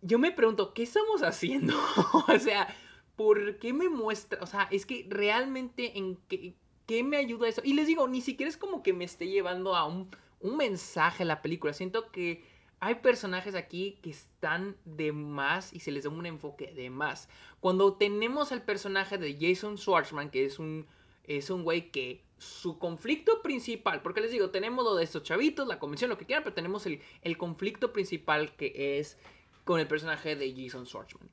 Yo 0.00 0.18
me 0.18 0.30
pregunto, 0.30 0.72
¿qué 0.72 0.84
estamos 0.84 1.22
haciendo? 1.22 1.74
o 2.28 2.38
sea, 2.38 2.72
¿por 3.16 3.58
qué 3.58 3.72
me 3.72 3.88
muestra? 3.88 4.38
O 4.40 4.46
sea, 4.46 4.68
es 4.70 4.86
que 4.86 5.06
realmente 5.10 5.98
en 5.98 6.16
qué, 6.28 6.54
qué 6.86 7.02
me 7.02 7.16
ayuda 7.16 7.48
eso. 7.48 7.62
Y 7.64 7.74
les 7.74 7.88
digo, 7.88 8.06
ni 8.06 8.20
siquiera 8.20 8.48
es 8.48 8.56
como 8.56 8.84
que 8.84 8.92
me 8.92 9.04
esté 9.04 9.26
llevando 9.26 9.74
a 9.74 9.86
un 9.86 10.08
un 10.40 10.56
mensaje 10.56 11.22
en 11.22 11.28
la 11.28 11.42
película. 11.42 11.72
Siento 11.72 12.10
que 12.10 12.44
hay 12.80 12.96
personajes 12.96 13.54
aquí 13.54 13.98
que 14.02 14.10
están 14.10 14.76
de 14.84 15.12
más 15.12 15.72
y 15.72 15.80
se 15.80 15.90
les 15.90 16.04
da 16.04 16.10
un 16.10 16.26
enfoque 16.26 16.72
de 16.74 16.90
más. 16.90 17.28
Cuando 17.60 17.94
tenemos 17.94 18.52
al 18.52 18.62
personaje 18.62 19.18
de 19.18 19.36
Jason 19.38 19.76
Schwartzman, 19.76 20.30
que 20.30 20.44
es 20.44 20.58
un, 20.58 20.86
es 21.28 21.50
un 21.50 21.62
güey 21.62 21.90
que 21.90 22.24
su 22.38 22.78
conflicto 22.78 23.42
principal, 23.42 24.02
porque 24.02 24.20
les 24.20 24.30
digo, 24.30 24.50
tenemos 24.50 24.84
lo 24.84 24.94
de 24.94 25.04
estos 25.04 25.22
chavitos, 25.22 25.66
la 25.66 25.78
convención, 25.78 26.08
lo 26.08 26.18
que 26.18 26.24
quieran, 26.24 26.44
pero 26.44 26.54
tenemos 26.54 26.86
el, 26.86 27.00
el 27.22 27.36
conflicto 27.36 27.92
principal 27.92 28.54
que 28.56 28.98
es 28.98 29.18
con 29.64 29.80
el 29.80 29.86
personaje 29.86 30.36
de 30.36 30.54
Jason 30.56 30.86
Schwartzman, 30.86 31.28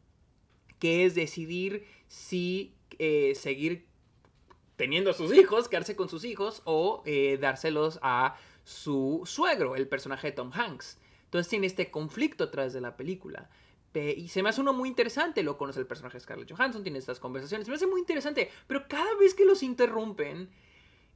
que 0.79 1.05
es 1.05 1.15
decidir 1.15 1.85
si 2.07 2.75
eh, 2.99 3.33
seguir 3.35 3.85
teniendo 4.75 5.09
a 5.09 5.13
sus 5.13 5.33
hijos, 5.33 5.69
quedarse 5.69 5.95
con 5.95 6.09
sus 6.09 6.25
hijos 6.25 6.61
o 6.65 7.01
eh, 7.05 7.37
dárselos 7.39 7.99
a 8.01 8.37
su 8.63 9.21
suegro, 9.25 9.75
el 9.75 9.87
personaje 9.87 10.27
de 10.27 10.33
Tom 10.33 10.51
Hanks. 10.53 10.97
Entonces 11.25 11.49
tiene 11.49 11.67
este 11.67 11.91
conflicto 11.91 12.45
atrás 12.45 12.73
de 12.73 12.81
la 12.81 12.97
película. 12.97 13.49
Y 13.95 14.27
se 14.27 14.43
me 14.43 14.49
hace 14.49 14.61
uno 14.61 14.73
muy 14.73 14.89
interesante, 14.89 15.43
lo 15.43 15.57
conoce 15.57 15.79
el 15.79 15.87
personaje 15.87 16.17
de 16.17 16.21
Scarlett 16.21 16.51
Johansson, 16.51 16.83
tiene 16.83 16.99
estas 16.99 17.19
conversaciones, 17.19 17.65
se 17.65 17.71
me 17.71 17.75
hace 17.75 17.87
muy 17.87 17.99
interesante, 17.99 18.49
pero 18.67 18.87
cada 18.87 19.15
vez 19.15 19.33
que 19.33 19.45
los 19.45 19.63
interrumpen, 19.63 20.49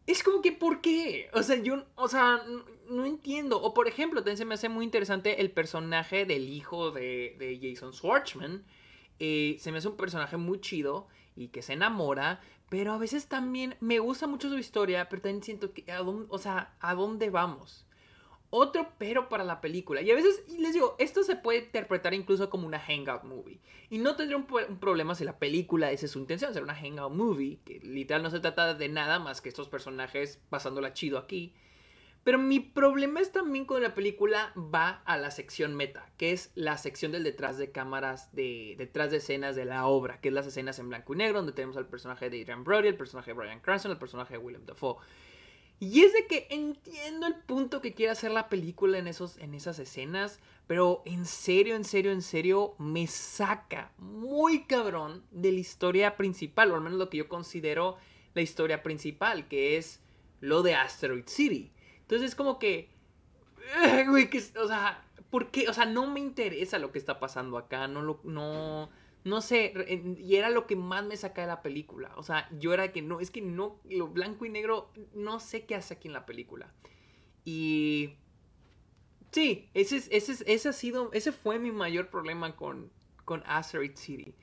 es 0.08 0.24
como 0.24 0.42
que, 0.42 0.52
¿por 0.52 0.82
qué? 0.82 1.30
O 1.34 1.44
sea, 1.44 1.58
yo, 1.58 1.86
o 1.96 2.08
sea, 2.08 2.44
no, 2.90 3.06
entiendo. 3.06 3.62
O 3.62 3.74
por 3.74 3.88
ejemplo, 3.88 4.22
también 4.22 4.38
se 4.38 4.46
me 4.46 4.56
hace 4.56 4.70
muy 4.70 4.84
interesante 4.84 5.40
el 5.42 5.52
personaje 5.52 6.26
del 6.26 6.50
hijo 6.50 6.92
de, 6.92 7.60
Jason 7.62 7.94
Schwartzman. 7.94 8.64
Eh, 9.20 9.58
se 9.60 9.72
me 9.72 9.78
hace 9.78 9.88
un 9.88 9.98
personaje 9.98 10.38
muy 10.38 10.62
chido 10.62 11.08
y 11.36 11.50
que 11.50 11.62
se 11.62 11.74
enamora, 11.74 12.42
pero 12.70 12.94
a 12.94 12.98
veces 12.98 13.28
también 13.28 13.76
me 13.82 14.00
gusta 14.00 14.26
mucho 14.26 14.50
su 14.50 14.58
historia, 14.58 15.10
pero 15.10 15.22
también 15.22 15.44
siento 15.44 15.74
que, 15.74 15.92
¿a 15.92 15.98
dónde, 15.98 16.26
o 16.30 16.38
sea, 16.38 16.76
¿a 16.80 16.96
dónde 16.96 17.30
vamos? 17.30 17.86
Otro 18.52 18.94
pero 18.98 19.30
para 19.30 19.44
la 19.44 19.62
película. 19.62 20.02
Y 20.02 20.10
a 20.10 20.16
veces, 20.16 20.44
les 20.58 20.74
digo, 20.74 20.96
esto 20.98 21.24
se 21.24 21.36
puede 21.36 21.60
interpretar 21.60 22.14
incluso 22.14 22.50
como 22.50 22.66
una 22.66 22.80
hangout 22.80 23.24
movie. 23.24 23.60
Y 23.90 24.00
no 24.00 24.16
tendría 24.16 24.38
un, 24.38 24.46
problema 24.80 25.14
si 25.14 25.24
la 25.24 25.38
película 25.38 25.92
esa 25.92 26.08
es 26.08 26.12
su 26.12 26.20
intención, 26.20 26.54
ser 26.54 26.64
una 26.64 26.76
hangout 26.76 27.14
movie, 27.14 27.60
que 27.64 27.80
literal 27.80 28.24
no 28.24 28.32
se 28.32 28.40
trata 28.40 28.74
de 28.74 28.90
nada 28.90 29.20
más 29.20 29.42
que 29.42 29.50
estos 29.50 29.70
personajes 29.70 30.42
pasándola 30.50 30.94
chido 30.94 31.20
aquí. 31.20 31.54
Pero 32.24 32.38
mi 32.38 32.60
problema 32.60 33.22
es 33.22 33.32
también 33.32 33.66
con 33.66 33.82
la 33.82 33.96
película 33.96 34.52
va 34.56 35.02
a 35.06 35.18
la 35.18 35.32
sección 35.32 35.76
meta, 35.76 36.12
que 36.18 36.32
es 36.32 36.52
la 36.54 36.78
sección 36.78 37.12
del 37.12 37.24
detrás 37.24 37.58
de 37.58 37.72
cámaras, 37.72 38.34
de 38.34 38.76
detrás 38.78 39.12
de 39.12 39.18
escenas 39.18 39.56
de 39.56 39.66
la 39.66 39.86
obra, 39.88 40.20
que 40.20 40.28
es 40.28 40.34
las 40.34 40.46
escenas 40.46 40.80
en 40.80 40.90
blanco 40.90 41.14
y 41.14 41.18
negro, 41.18 41.38
donde 41.38 41.54
tenemos 41.54 41.78
al 41.78 41.88
personaje 41.88 42.30
de 42.30 42.42
Adrian 42.42 42.64
Brody, 42.64 42.90
el 42.90 42.98
personaje 42.98 43.32
de 43.32 43.38
Brian 43.38 43.62
Cranston, 43.62 43.92
el 43.92 43.98
personaje 43.98 44.34
de 44.34 44.40
William 44.40 44.66
Dafoe. 44.66 44.98
Y 45.80 46.02
es 46.02 46.12
de 46.12 46.28
que 46.28 46.48
entiendo 46.50 47.26
el 47.26 47.36
punto 47.36 47.82
que 47.82 47.94
quiere 47.94 48.12
hacer 48.12 48.32
la 48.32 48.50
película 48.50 48.98
en, 48.98 49.08
esos, 49.08 49.38
en 49.38 49.54
esas 49.54 49.80
escenas, 49.80 50.40
pero 50.68 51.02
en 51.06 51.26
serio, 51.26 51.76
en 51.76 51.86
serio, 51.86 52.12
en 52.12 52.22
serio, 52.22 52.76
me 52.78 53.08
saca 53.08 53.94
muy 53.98 54.66
cabrón 54.66 55.24
de 55.32 55.54
la 55.54 55.60
historia 55.60 56.18
principal, 56.18 56.72
o 56.72 56.76
al 56.76 56.82
menos 56.82 57.00
lo 57.00 57.10
que 57.10 57.18
yo 57.18 57.30
considero 57.30 57.98
la 58.34 58.42
historia 58.42 58.84
principal, 58.84 59.48
que 59.48 59.78
es 59.78 60.02
lo 60.42 60.64
de 60.64 60.76
Asteroid 60.76 61.28
City. 61.28 61.72
Entonces 62.02 62.30
es 62.30 62.36
como 62.36 62.60
que, 62.60 62.90
güey, 64.08 64.30
que, 64.30 64.40
o 64.62 64.68
sea, 64.68 65.06
¿por 65.30 65.50
qué? 65.50 65.70
O 65.70 65.74
sea, 65.74 65.86
no 65.86 66.08
me 66.08 66.20
interesa 66.20 66.78
lo 66.78 66.92
que 66.92 67.00
está 67.00 67.20
pasando 67.20 67.58
acá, 67.58 67.88
no 67.88 68.02
lo, 68.02 68.20
no, 68.24 68.90
no 69.30 69.42
sé, 69.42 69.74
y 70.18 70.36
era 70.36 70.50
lo 70.50 70.66
que 70.68 70.76
más 70.76 71.06
me 71.06 71.16
saca 71.16 71.42
de 71.42 71.48
la 71.48 71.62
película. 71.62 72.12
O 72.18 72.24
sea, 72.24 72.50
yo 72.60 72.74
era 72.74 72.92
que 72.92 73.02
no, 73.02 73.20
es 73.20 73.32
que 73.32 73.42
no, 73.42 73.80
lo 73.86 74.08
blanco 74.08 74.46
y 74.46 74.50
negro, 74.50 74.92
no 75.14 75.40
sé 75.40 75.66
qué 75.66 75.76
hace 75.76 75.94
aquí 75.94 76.08
en 76.08 76.14
la 76.14 76.26
película. 76.26 76.74
Y 77.46 78.16
sí, 79.32 79.70
ese, 79.74 79.98
ese, 80.10 80.44
ese 80.46 80.70
ha 80.70 80.74
sido, 80.74 81.12
ese 81.14 81.32
fue 81.32 81.60
mi 81.60 81.72
mayor 81.72 82.10
problema 82.10 82.56
con, 82.56 82.92
con 83.26 83.44
Asteroid 83.46 83.96
City. 83.96 84.34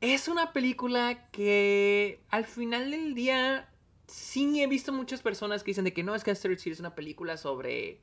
Es 0.00 0.28
una 0.28 0.52
película 0.52 1.30
que 1.30 2.20
al 2.28 2.44
final 2.44 2.90
del 2.90 3.14
día 3.14 3.72
sí 4.06 4.60
he 4.60 4.66
visto 4.66 4.92
muchas 4.92 5.22
personas 5.22 5.62
que 5.62 5.70
dicen 5.70 5.84
de 5.84 5.92
que 5.92 6.02
no, 6.02 6.14
es 6.14 6.24
que 6.24 6.30
Asteroid 6.30 6.58
City 6.58 6.72
es 6.72 6.80
una 6.80 6.94
película 6.94 7.36
sobre, 7.36 8.00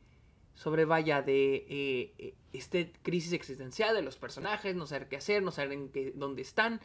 sobre 0.54 0.86
vaya, 0.86 1.22
de 1.22 1.56
eh, 1.56 2.14
eh, 2.18 2.34
este 2.54 2.92
crisis 3.02 3.34
existencial 3.34 3.96
de 3.96 4.02
los 4.02 4.18
personajes, 4.18 4.76
no 4.76 4.86
saber 4.86 5.08
qué 5.08 5.18
hacer, 5.18 5.42
no 5.42 5.52
saber 5.52 5.74
en 5.74 5.90
qué, 5.90 6.12
dónde 6.16 6.42
están. 6.42 6.80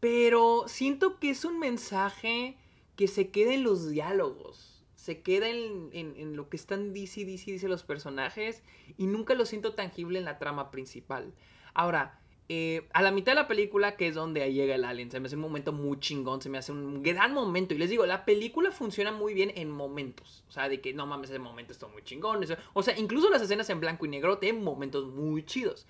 Pero 0.00 0.64
siento 0.66 1.18
que 1.18 1.30
es 1.30 1.44
un 1.44 1.58
mensaje 1.58 2.56
que 2.96 3.06
se 3.06 3.30
queda 3.30 3.54
en 3.54 3.64
los 3.64 3.90
diálogos, 3.90 4.84
se 4.96 5.20
queda 5.22 5.48
en, 5.48 5.90
en, 5.92 6.14
en 6.16 6.36
lo 6.36 6.48
que 6.48 6.56
están 6.56 6.92
dice, 6.92 7.24
dice, 7.24 7.52
dice 7.52 7.68
los 7.68 7.82
personajes 7.82 8.62
y 8.96 9.06
nunca 9.06 9.34
lo 9.34 9.46
siento 9.46 9.74
tangible 9.74 10.18
en 10.18 10.24
la 10.24 10.38
trama 10.38 10.70
principal. 10.70 11.34
Ahora, 11.74 12.18
eh, 12.52 12.88
a 12.94 13.00
la 13.00 13.12
mitad 13.12 13.30
de 13.30 13.36
la 13.36 13.46
película, 13.46 13.94
que 13.94 14.08
es 14.08 14.16
donde 14.16 14.52
llega 14.52 14.74
el 14.74 14.84
alien, 14.84 15.08
se 15.08 15.20
me 15.20 15.28
hace 15.28 15.36
un 15.36 15.42
momento 15.42 15.72
muy 15.72 16.00
chingón, 16.00 16.42
se 16.42 16.48
me 16.48 16.58
hace 16.58 16.72
un 16.72 17.00
gran 17.00 17.32
momento. 17.32 17.74
Y 17.74 17.78
les 17.78 17.90
digo, 17.90 18.06
la 18.06 18.24
película 18.24 18.72
funciona 18.72 19.12
muy 19.12 19.34
bien 19.34 19.52
en 19.54 19.70
momentos. 19.70 20.42
O 20.48 20.50
sea, 20.50 20.68
de 20.68 20.80
que 20.80 20.92
no 20.92 21.06
mames, 21.06 21.30
ese 21.30 21.38
momento 21.38 21.72
está 21.72 21.86
muy 21.86 22.02
chingón. 22.02 22.44
O 22.72 22.82
sea, 22.82 22.98
incluso 22.98 23.30
las 23.30 23.40
escenas 23.40 23.70
en 23.70 23.78
blanco 23.78 24.04
y 24.04 24.08
negro 24.08 24.38
tienen 24.38 24.64
momentos 24.64 25.06
muy 25.12 25.44
chidos. 25.46 25.86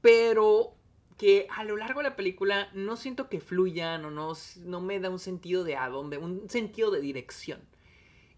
Pero 0.00 0.76
que 1.16 1.48
a 1.50 1.64
lo 1.64 1.76
largo 1.76 1.98
de 1.98 2.10
la 2.10 2.14
película 2.14 2.70
no 2.74 2.96
siento 2.96 3.28
que 3.28 3.40
fluyan 3.40 4.04
o 4.04 4.12
no, 4.12 4.34
no 4.66 4.80
me 4.80 5.00
da 5.00 5.10
un 5.10 5.18
sentido 5.18 5.64
de 5.64 5.74
a 5.74 5.88
dónde, 5.88 6.16
un 6.16 6.48
sentido 6.48 6.92
de 6.92 7.00
dirección. 7.00 7.60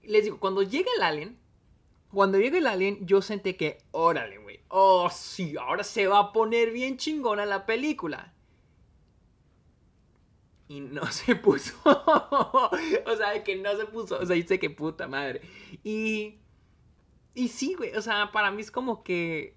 Les 0.03 0.25
digo, 0.25 0.41
cuando 0.41 0.63
llega 0.63 0.89
el 0.97 1.03
alien, 1.03 1.39
cuando 2.13 2.39
llega 2.39 2.59
el 2.59 2.67
alien, 2.67 3.07
yo 3.07 3.23
sentí 3.23 3.55
que, 3.55 3.79
órale, 3.93 4.39
güey. 4.39 4.61
Oh, 4.69 5.09
sí, 5.11 5.55
ahora 5.57 5.85
se 5.85 6.07
va 6.07 6.19
a 6.19 6.33
poner 6.33 6.73
bien 6.73 6.97
chingona 6.97 7.47
la 7.47 7.67
película. 7.67 8.33
Y 10.69 10.81
no 10.81 11.07
se 11.13 11.37
puso. 11.37 11.75
o 11.85 13.17
sea, 13.17 13.43
que 13.45 13.57
no 13.57 13.77
se 13.77 13.87
puso. 13.87 14.19
O 14.19 14.27
sea, 14.27 14.37
dice 14.37 14.59
que 14.59 14.71
puta 14.71 15.09
madre. 15.09 15.41
Y. 15.85 16.39
Y 17.35 17.49
sí, 17.49 17.75
güey. 17.75 17.95
O 17.95 18.03
sea, 18.03 18.31
para 18.33 18.51
mí 18.51 18.63
es 18.63 18.71
como 18.71 19.03
que. 19.03 19.57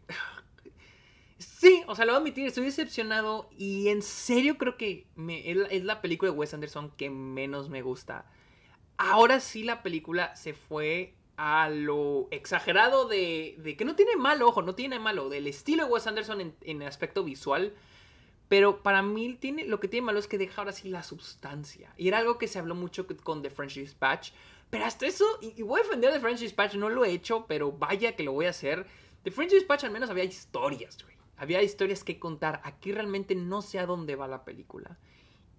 Sí, 1.38 1.84
o 1.88 1.96
sea, 1.96 2.06
lo 2.06 2.14
voy 2.14 2.18
a 2.18 2.22
admitir, 2.22 2.48
estoy 2.48 2.66
decepcionado. 2.66 3.50
Y 3.58 3.90
en 3.90 4.02
serio 4.02 4.58
creo 4.58 4.78
que 4.78 5.08
es 5.72 5.84
la 5.84 6.02
película 6.02 6.32
de 6.32 6.38
Wes 6.38 6.54
Anderson 6.54 6.92
que 6.98 7.10
menos 7.10 7.70
me 7.70 7.82
gusta. 7.82 8.26
Ahora 8.98 9.40
sí 9.40 9.64
la 9.64 9.82
película 9.84 10.36
se 10.36 10.54
fue 10.54 11.16
a 11.38 11.70
lo 11.70 12.28
exagerado 12.32 13.08
de, 13.08 13.56
de, 13.58 13.76
que 13.76 13.86
no 13.86 13.96
tiene 13.96 14.16
malo, 14.16 14.48
ojo, 14.48 14.62
no 14.62 14.76
tiene 14.76 15.00
malo, 15.00 15.30
del 15.30 15.48
estilo 15.48 15.86
de 15.86 15.92
Wes 15.92 16.08
Anderson 16.08 16.42
en, 16.42 16.56
en, 16.62 16.84
aspecto 16.84 17.24
visual. 17.24 17.74
Pero 18.50 18.84
para 18.84 19.02
mí 19.02 19.34
tiene, 19.40 19.66
lo 19.66 19.80
que 19.80 19.88
tiene 19.88 20.06
malo 20.06 20.20
es 20.20 20.28
que 20.28 20.38
deja 20.38 20.62
ahora 20.62 20.74
sí 20.74 20.90
la 20.90 21.02
sustancia. 21.02 21.94
Y 21.98 22.08
era 22.08 22.20
algo 22.20 22.38
que 22.38 22.48
se 22.48 22.60
habló 22.60 22.76
mucho 22.76 23.08
con 23.24 23.42
The 23.42 23.50
French 23.50 23.76
Dispatch. 23.76 24.32
Pero 24.70 24.86
hasta 24.86 25.06
eso, 25.08 25.26
y, 25.42 25.62
voy 25.64 25.80
a 25.80 25.84
defender 25.84 26.12
The 26.12 26.20
French 26.20 26.40
Dispatch, 26.40 26.76
no 26.76 26.90
lo 26.90 27.06
he 27.06 27.12
hecho, 27.12 27.46
pero 27.48 27.72
vaya 27.72 28.16
que 28.16 28.24
lo 28.24 28.34
voy 28.34 28.46
a 28.46 28.52
hacer. 28.52 28.86
The 29.24 29.32
French 29.32 29.52
Dispatch 29.52 29.86
al 29.86 29.92
menos 29.92 30.10
había 30.10 30.24
historias, 30.24 31.02
güey. 31.04 31.16
Había 31.38 31.62
historias 31.62 32.04
que 32.04 32.20
contar. 32.20 32.62
Aquí 32.64 32.92
realmente 32.92 33.34
no 33.34 33.62
sé 33.62 33.80
a 33.80 33.86
dónde 33.86 34.16
va 34.16 34.28
la 34.28 34.46
película. 34.46 34.98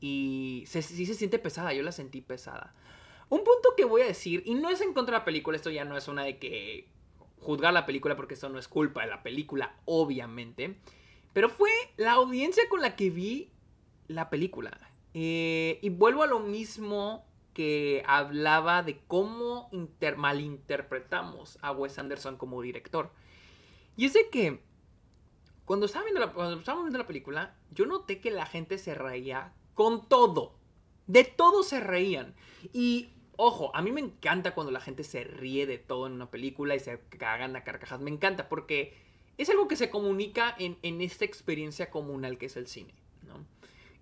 Y 0.01 0.65
sí 0.67 1.07
se 1.07 1.15
siente 1.15 1.39
pesada, 1.39 1.73
yo 1.73 1.83
la 1.83 1.93
sentí 1.93 2.21
pesada. 2.21 2.75
Un 3.29 3.39
punto 3.39 3.75
que 3.77 3.85
voy 3.85 4.03
a 4.03 4.07
decir, 4.07 4.43
y 4.45 4.55
no 4.55 4.71
es 4.71 4.81
en 4.81 4.93
contra 4.93 5.15
de 5.15 5.21
la 5.21 5.25
película, 5.25 5.57
esto 5.57 5.71
ya 5.71 5.85
no 5.85 5.97
es 5.97 6.09
una 6.09 6.25
de 6.25 6.39
que 6.39 6.89
juzgar 7.41 7.73
la 7.73 7.87
película 7.87 8.17
porque 8.17 8.35
eso 8.35 8.49
no 8.49 8.59
es 8.59 8.69
culpa 8.69 9.03
de 9.03 9.09
la 9.09 9.23
película, 9.23 9.77
obviamente. 9.85 10.79
Pero 11.33 11.49
fue 11.49 11.71
la 11.97 12.13
audiencia 12.13 12.69
con 12.69 12.81
la 12.81 12.97
que 12.97 13.11
vi 13.11 13.51
la 14.09 14.31
película. 14.31 14.79
Eh, 15.15 15.79
y 15.83 15.91
vuelvo 15.91 16.23
a 16.23 16.27
lo 16.27 16.41
mismo 16.41 17.25
que 17.53 18.03
hablaba 18.07 18.83
de 18.83 18.99
cómo 19.07 19.71
malinterpretamos 20.17 21.59
a 21.63 21.73
Wes 21.73 21.99
Anderson 21.99 22.37
como 22.37 22.61
director. 22.61 23.13
Y 23.97 24.07
es 24.07 24.13
de 24.13 24.29
que 24.29 24.61
cuando 25.65 25.87
estaba, 25.87 26.05
viendo 26.05 26.21
la, 26.21 26.33
cuando 26.33 26.61
viendo 26.83 26.99
la 26.99 27.07
película, 27.07 27.57
yo 27.71 27.87
noté 27.87 28.21
que 28.21 28.31
la 28.31 28.45
gente 28.45 28.77
se 28.77 28.95
reía 28.95 29.55
con 29.75 30.09
todo. 30.09 30.57
De 31.07 31.25
todo 31.25 31.63
se 31.63 31.81
reían. 31.81 32.35
Y 32.73 33.11
ojo, 33.37 33.75
a 33.75 33.83
mí 33.83 33.93
me 33.93 34.01
encanta 34.01 34.55
cuando 34.55 34.71
la 34.71 34.81
gente 34.81 35.05
se 35.05 35.25
ríe 35.25 35.67
de 35.67 35.79
todo 35.79 36.07
en 36.07 36.13
una 36.13 36.31
película 36.31 36.75
y 36.75 36.81
se 36.81 37.01
cagan 37.19 37.57
a 37.57 37.65
carcajas. 37.65 38.01
Me 38.01 38.11
encanta 38.11 38.49
porque 38.49 38.95
es 39.39 39.51
algo 39.51 39.69
que 39.69 39.77
se 39.77 39.91
comunica 39.91 40.55
en, 40.59 41.01
esta 41.01 41.25
experiencia 41.25 41.91
comunal 41.91 42.39
que 42.39 42.47
es 42.47 42.57
el 42.57 42.67
cine. 42.67 42.95
¿no? 43.23 43.45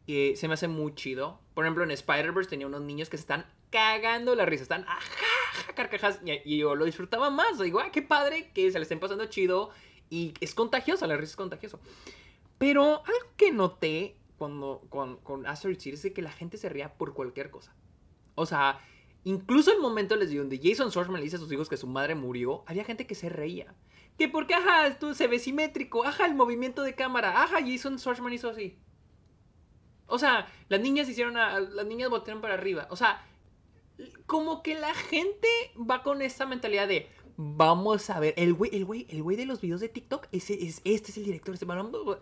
Y 0.06 0.36
se 0.36 0.48
me 0.48 0.54
hace 0.54 0.68
muy 0.68 0.94
chido. 0.94 1.40
Por 1.54 1.64
ejemplo, 1.64 1.84
en 1.84 1.90
Spider-Verse 1.90 2.50
tenía 2.50 2.66
unos 2.66 2.82
niños 2.82 3.08
que 3.08 3.16
se 3.16 3.22
están 3.22 3.46
cagando 3.70 4.34
la 4.34 4.46
risa. 4.46 4.62
Están 4.62 4.84
ajá, 4.86 5.72
carcajas. 5.74 6.20
Y, 6.24 6.58
yo 6.58 6.74
lo 6.74 6.84
disfrutaba 6.84 7.30
más. 7.30 7.58
Digo, 7.58 7.80
ah, 7.80 7.90
qué 7.90 8.02
padre 8.02 8.50
que 8.52 8.70
se 8.70 8.78
le 8.78 8.82
estén 8.82 9.00
pasando 9.00 9.26
chido. 9.26 9.70
Y 10.10 10.34
es 10.40 10.54
contagiosa, 10.54 11.06
la 11.06 11.16
risa 11.16 11.30
es 11.30 11.36
contagioso. 11.36 11.80
Pero 12.58 13.02
algo 13.04 13.32
que 13.36 13.50
noté 13.50 14.16
cuando, 14.36 14.82
con, 14.90 15.16
con 15.18 15.46
City 15.56 15.90
es 15.90 16.12
que 16.12 16.22
la 16.22 16.32
gente 16.32 16.58
se 16.58 16.68
ría 16.68 16.92
por 16.94 17.14
cualquier 17.14 17.50
cosa. 17.50 17.74
O 18.34 18.44
sea, 18.44 18.80
incluso 19.24 19.72
el 19.72 19.80
momento 19.80 20.16
les 20.16 20.30
digo 20.30 20.42
donde 20.42 20.60
Jason 20.62 20.90
Schwartzman 20.90 21.20
le 21.20 21.24
dice 21.24 21.36
a 21.36 21.40
sus 21.40 21.52
hijos 21.52 21.68
que 21.68 21.76
su 21.76 21.86
madre 21.86 22.14
murió, 22.14 22.64
había 22.66 22.84
gente 22.84 23.06
que 23.06 23.14
se 23.14 23.28
reía. 23.28 23.74
Que 24.18 24.28
porque, 24.28 24.54
ajá, 24.54 24.86
esto 24.86 25.14
se 25.14 25.26
ve 25.26 25.38
simétrico, 25.38 26.04
ajá, 26.04 26.26
el 26.26 26.34
movimiento 26.34 26.82
de 26.82 26.94
cámara, 26.94 27.42
ajá, 27.42 27.58
Jason 27.64 27.98
Schwartzman 27.98 28.32
hizo 28.32 28.48
así. 28.48 28.76
O 30.06 30.18
sea, 30.18 30.46
las 30.68 30.80
niñas 30.80 31.08
hicieron, 31.08 31.36
a, 31.36 31.58
las 31.58 31.86
niñas 31.86 32.10
voltearon 32.10 32.42
para 32.42 32.54
arriba. 32.54 32.86
O 32.90 32.96
sea, 32.96 33.24
como 34.26 34.62
que 34.62 34.74
la 34.74 34.94
gente 34.94 35.48
va 35.78 36.02
con 36.02 36.20
esta 36.20 36.44
mentalidad 36.44 36.88
de, 36.88 37.08
vamos 37.36 38.10
a 38.10 38.20
ver, 38.20 38.34
el 38.36 38.52
güey, 38.52 38.74
el 38.74 38.84
güey, 38.84 39.06
el 39.08 39.22
güey 39.22 39.36
de 39.36 39.46
los 39.46 39.60
videos 39.60 39.80
de 39.80 39.88
TikTok, 39.88 40.26
ese 40.32 40.54
es, 40.66 40.80
este 40.84 41.10
es 41.10 41.16
el 41.16 41.24
director, 41.24 41.54
este 41.54 41.66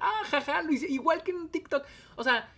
ah, 0.00 0.23
jaja, 0.25 0.62
lo 0.62 0.73
hice 0.73 0.87
igual 0.88 1.23
que 1.23 1.33
en 1.33 1.49
TikTok. 1.49 1.85
O 2.16 2.25
sea, 2.25 2.52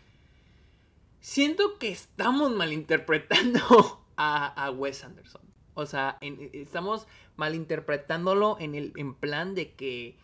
siento 1.21 1.79
que 1.79 1.91
estamos 1.91 2.55
malinterpretando 2.55 4.02
a, 4.17 4.71
Wes 4.71 5.05
Anderson. 5.05 5.43
O 5.75 5.87
sea, 5.87 6.19
estamos 6.21 7.07
malinterpretándolo 7.37 8.57
en 8.61 8.75
el 8.75 8.93
en 8.97 9.15
plan 9.15 9.55
de 9.55 9.73
que. 9.75 10.17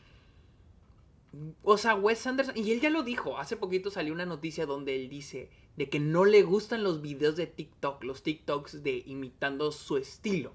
O 1.62 1.78
sea, 1.78 1.94
Wes 1.94 2.26
Anderson. 2.26 2.56
Y 2.56 2.72
él 2.72 2.80
ya 2.80 2.90
lo 2.90 3.02
dijo. 3.02 3.38
Hace 3.38 3.56
poquito 3.56 3.90
salió 3.90 4.12
una 4.12 4.26
noticia 4.26 4.66
donde 4.66 4.96
él 4.96 5.08
dice 5.08 5.50
de 5.76 5.88
que 5.88 6.00
no 6.00 6.24
le 6.24 6.42
gustan 6.42 6.82
los 6.82 7.02
videos 7.02 7.36
de 7.36 7.46
TikTok, 7.46 8.02
los 8.02 8.22
TikToks 8.22 8.82
de 8.82 9.02
imitando 9.06 9.70
su 9.70 9.96
estilo. 9.96 10.52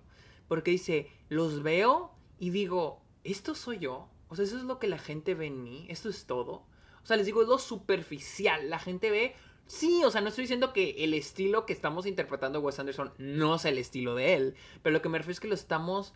Porque 0.47 0.71
dice, 0.71 1.09
los 1.29 1.63
veo 1.63 2.11
y 2.39 2.49
digo, 2.49 3.01
¿esto 3.23 3.55
soy 3.55 3.79
yo? 3.79 4.09
O 4.27 4.35
sea, 4.35 4.43
eso 4.43 4.57
es 4.57 4.63
lo 4.63 4.79
que 4.79 4.87
la 4.87 4.97
gente 4.97 5.33
ve 5.33 5.47
en 5.47 5.63
mí. 5.63 5.85
Esto 5.89 6.09
es 6.09 6.25
todo. 6.25 6.65
O 7.03 7.05
sea, 7.05 7.17
les 7.17 7.25
digo, 7.25 7.41
es 7.41 7.47
lo 7.47 7.57
superficial. 7.57 8.69
La 8.69 8.79
gente 8.79 9.11
ve 9.11 9.35
Sí, 9.67 10.03
o 10.03 10.11
sea, 10.11 10.21
no 10.21 10.29
estoy 10.29 10.43
diciendo 10.43 10.73
que 10.73 11.03
el 11.03 11.13
estilo 11.13 11.65
que 11.65 11.73
estamos 11.73 12.05
interpretando 12.05 12.59
Wes 12.59 12.79
Anderson 12.79 13.13
no 13.17 13.57
sea 13.57 13.71
el 13.71 13.77
estilo 13.77 14.15
de 14.15 14.35
él, 14.35 14.55
pero 14.81 14.93
lo 14.93 15.01
que 15.01 15.09
me 15.09 15.17
refiero 15.17 15.33
es 15.33 15.39
que 15.39 15.47
lo 15.47 15.55
estamos... 15.55 16.13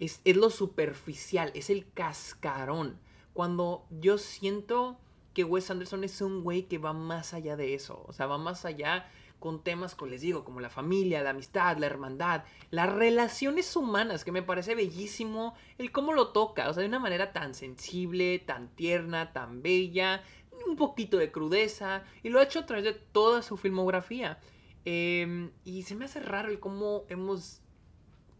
Es, 0.00 0.20
es 0.24 0.36
lo 0.36 0.50
superficial, 0.50 1.52
es 1.54 1.70
el 1.70 1.90
cascarón. 1.92 2.98
Cuando 3.32 3.86
yo 3.90 4.18
siento 4.18 4.98
que 5.34 5.44
Wes 5.44 5.70
Anderson 5.70 6.04
es 6.04 6.20
un 6.20 6.42
güey 6.42 6.64
que 6.64 6.78
va 6.78 6.92
más 6.92 7.34
allá 7.34 7.56
de 7.56 7.74
eso, 7.74 8.04
o 8.06 8.12
sea, 8.12 8.26
va 8.26 8.38
más 8.38 8.64
allá 8.64 9.08
con 9.40 9.62
temas, 9.62 9.94
como 9.94 10.10
les 10.10 10.22
digo, 10.22 10.42
como 10.42 10.60
la 10.60 10.70
familia, 10.70 11.22
la 11.22 11.30
amistad, 11.30 11.76
la 11.76 11.84
hermandad, 11.84 12.44
las 12.70 12.90
relaciones 12.90 13.76
humanas, 13.76 14.24
que 14.24 14.32
me 14.32 14.42
parece 14.42 14.74
bellísimo 14.74 15.54
el 15.76 15.92
cómo 15.92 16.14
lo 16.14 16.28
toca, 16.28 16.70
o 16.70 16.72
sea, 16.72 16.80
de 16.80 16.88
una 16.88 16.98
manera 16.98 17.34
tan 17.34 17.52
sensible, 17.52 18.38
tan 18.38 18.68
tierna, 18.68 19.34
tan 19.34 19.60
bella, 19.60 20.22
un 20.66 20.76
poquito 20.76 21.16
de 21.18 21.30
crudeza 21.30 22.04
y 22.22 22.28
lo 22.28 22.40
ha 22.40 22.44
hecho 22.44 22.60
a 22.60 22.66
través 22.66 22.84
de 22.84 22.92
toda 22.92 23.42
su 23.42 23.56
filmografía. 23.56 24.38
Em, 24.84 25.50
y 25.64 25.82
se 25.82 25.94
me 25.94 26.04
hace 26.04 26.20
raro 26.20 26.50
el 26.50 26.60
cómo 26.60 27.04
hemos 27.08 27.62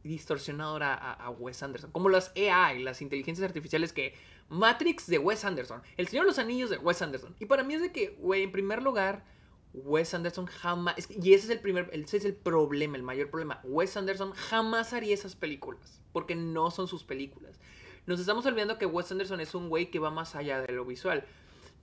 distorsionado 0.02 0.72
ahora 0.72 0.94
a, 0.94 1.30
Wes 1.30 1.62
Anderson. 1.62 1.90
Como 1.90 2.10
las 2.10 2.32
AI, 2.36 2.82
las 2.82 3.02
inteligencias 3.02 3.46
artificiales 3.46 3.92
que... 3.92 4.14
Matrix 4.50 5.06
de 5.06 5.18
Wes 5.18 5.42
Anderson. 5.44 5.82
El 5.96 6.06
Señor 6.06 6.26
de 6.26 6.30
los 6.30 6.38
Anillos 6.38 6.68
de 6.68 6.76
Wes 6.76 7.00
Anderson. 7.00 7.34
Y 7.40 7.46
para 7.46 7.64
mí 7.64 7.74
es 7.74 7.80
de 7.80 7.92
que, 7.92 8.10
güey, 8.18 8.42
en 8.42 8.52
primer 8.52 8.82
lugar, 8.82 9.24
Wes 9.72 10.12
Anderson 10.12 10.44
jamás... 10.44 10.96
y 11.08 11.32
ese 11.32 11.46
es 11.46 11.50
el 11.50 11.60
primer... 11.60 11.88
Ese 11.92 12.18
es 12.18 12.26
el 12.26 12.34
problema, 12.34 12.96
el 12.96 13.02
mayor 13.02 13.30
problema. 13.30 13.60
Wes 13.64 13.96
Anderson 13.96 14.32
jamás 14.32 14.92
haría 14.92 15.14
esas 15.14 15.34
películas. 15.34 16.02
Porque 16.12 16.36
no 16.36 16.70
son 16.70 16.86
sus 16.86 17.04
películas. 17.04 17.58
Nos 18.06 18.20
estamos 18.20 18.44
olvidando 18.44 18.76
que 18.76 18.84
Wes 18.84 19.10
Anderson 19.10 19.40
es 19.40 19.54
un 19.54 19.70
güey 19.70 19.90
que 19.90 19.98
va 19.98 20.10
más 20.10 20.34
allá 20.34 20.60
de 20.60 20.72
lo 20.74 20.84
visual. 20.84 21.24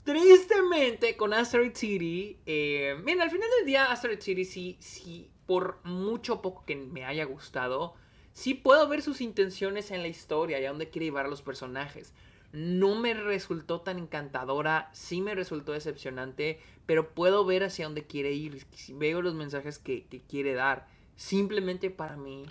Tristemente, 0.04 1.16
con 1.16 1.34
Asteroid 1.34 1.76
City, 1.76 2.40
eh, 2.46 2.92
al 2.92 3.30
final 3.30 3.50
del 3.58 3.66
día, 3.66 3.92
Asteroid 3.92 4.20
City, 4.20 4.46
sí, 4.46 4.78
sí, 4.80 5.30
por 5.46 5.80
mucho 5.84 6.42
poco 6.42 6.66
que 6.66 6.76
me 6.76 7.06
haya 7.06 7.24
gustado, 7.26 7.94
sí 8.34 8.56
puedo 8.56 8.88
ver 8.88 9.04
sus 9.04 9.22
intenciones 9.22 9.92
en 9.92 10.02
la 10.02 10.08
historia 10.08 10.60
y 10.60 10.66
a 10.66 10.70
dónde 10.70 10.90
quiere 10.90 11.06
llevar 11.06 11.28
a 11.28 11.30
los 11.30 11.44
personajes. 11.44 12.14
No 12.52 12.96
me 12.96 13.14
resultó 13.14 13.82
tan 13.82 14.00
encantadora, 14.00 14.90
sí 14.92 15.22
me 15.22 15.36
resultó 15.36 15.72
decepcionante, 15.72 16.60
pero 16.88 17.14
puedo 17.14 17.46
ver 17.46 17.64
hacia 17.64 17.86
dónde 17.86 18.06
quiere 18.06 18.32
ir, 18.32 18.66
veo 18.94 19.22
los 19.22 19.36
mensajes 19.36 19.78
que, 19.78 20.06
que 20.06 20.20
quiere 20.22 20.54
dar. 20.54 20.88
Simplemente 21.16 21.92
para 21.92 22.18
mí 22.18 22.46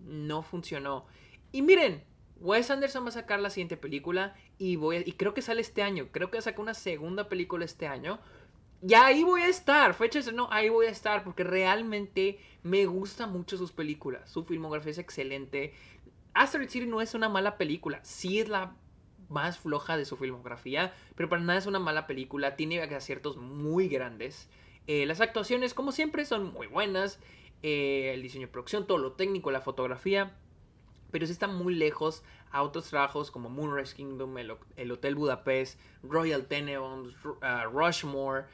no 0.00 0.42
funcionó. 0.42 1.06
Y 1.52 1.62
miren, 1.62 2.02
Wes 2.40 2.70
Anderson 2.70 3.04
va 3.04 3.08
a 3.08 3.12
sacar 3.12 3.40
la 3.40 3.50
siguiente 3.50 3.76
película 3.76 4.34
y 4.58 4.76
voy 4.76 5.02
y 5.04 5.12
creo 5.12 5.34
que 5.34 5.42
sale 5.42 5.60
este 5.60 5.82
año, 5.82 6.08
creo 6.12 6.30
que 6.30 6.40
saca 6.40 6.60
una 6.60 6.74
segunda 6.74 7.28
película 7.28 7.64
este 7.64 7.86
año. 7.86 8.20
Y 8.80 8.94
ahí 8.94 9.24
voy 9.24 9.40
a 9.40 9.48
estar, 9.48 9.92
fechas 9.94 10.32
no, 10.32 10.48
ahí 10.52 10.68
voy 10.68 10.86
a 10.86 10.90
estar 10.90 11.24
porque 11.24 11.42
realmente 11.42 12.38
me 12.62 12.86
gustan 12.86 13.32
mucho 13.32 13.56
sus 13.56 13.72
películas, 13.72 14.30
su 14.30 14.44
filmografía 14.44 14.92
es 14.92 14.98
excelente. 14.98 15.74
Asteroid 16.32 16.68
City 16.68 16.86
no 16.86 17.00
es 17.00 17.14
una 17.14 17.28
mala 17.28 17.58
película, 17.58 17.98
sí 18.04 18.38
es 18.38 18.48
la 18.48 18.76
más 19.28 19.58
floja 19.58 19.96
de 19.96 20.04
su 20.04 20.16
filmografía, 20.16 20.94
pero 21.16 21.28
para 21.28 21.42
nada 21.42 21.58
es 21.58 21.66
una 21.66 21.80
mala 21.80 22.06
película, 22.06 22.54
tiene 22.54 22.80
aciertos 22.80 23.36
muy 23.36 23.88
grandes. 23.88 24.48
Eh, 24.86 25.06
las 25.06 25.20
actuaciones, 25.20 25.74
como 25.74 25.92
siempre, 25.92 26.24
son 26.24 26.52
muy 26.52 26.66
buenas. 26.66 27.20
Eh, 27.62 28.12
el 28.14 28.22
diseño 28.22 28.46
de 28.46 28.52
producción, 28.52 28.86
todo 28.86 28.98
lo 28.98 29.12
técnico, 29.12 29.50
la 29.50 29.60
fotografía, 29.60 30.36
pero 31.10 31.26
sí 31.26 31.32
está 31.32 31.48
muy 31.48 31.74
lejos 31.74 32.22
a 32.50 32.62
otros 32.62 32.88
trabajos 32.88 33.30
como 33.30 33.48
Moonrise 33.48 33.94
Kingdom, 33.94 34.36
el, 34.38 34.90
Hotel 34.90 35.14
Budapest, 35.14 35.78
Royal 36.02 36.46
Tenenbaums, 36.46 37.14
uh, 37.24 37.68
Rushmore. 37.72 38.46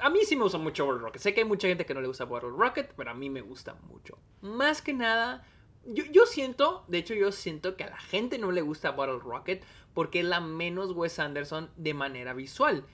A 0.00 0.10
mí 0.10 0.20
sí 0.24 0.36
me 0.36 0.42
gusta 0.42 0.58
mucho 0.58 0.84
Bottle 0.84 1.02
Rocket. 1.02 1.20
Sé 1.20 1.34
que 1.34 1.40
hay 1.40 1.46
mucha 1.46 1.68
gente 1.68 1.86
que 1.86 1.94
no 1.94 2.00
le 2.00 2.08
gusta 2.08 2.24
Bottle 2.24 2.50
Rocket, 2.50 2.92
pero 2.96 3.10
a 3.10 3.14
mí 3.14 3.30
me 3.30 3.40
gusta 3.40 3.74
mucho. 3.88 4.18
Más 4.42 4.82
que 4.82 4.92
nada, 4.92 5.46
yo, 5.86 6.26
siento, 6.26 6.84
de 6.88 6.98
hecho 6.98 7.14
yo 7.14 7.32
siento 7.32 7.76
que 7.76 7.84
a 7.84 7.90
la 7.90 7.98
gente 7.98 8.38
no 8.38 8.52
le 8.52 8.62
gusta 8.62 8.90
Bottle 8.90 9.20
Rocket 9.20 9.64
porque 9.94 10.20
es 10.20 10.26
la 10.26 10.40
menos 10.40 10.92
Wes 10.92 11.18
Anderson 11.18 11.70
de 11.76 11.94
manera 11.94 12.34
visual. 12.34 12.84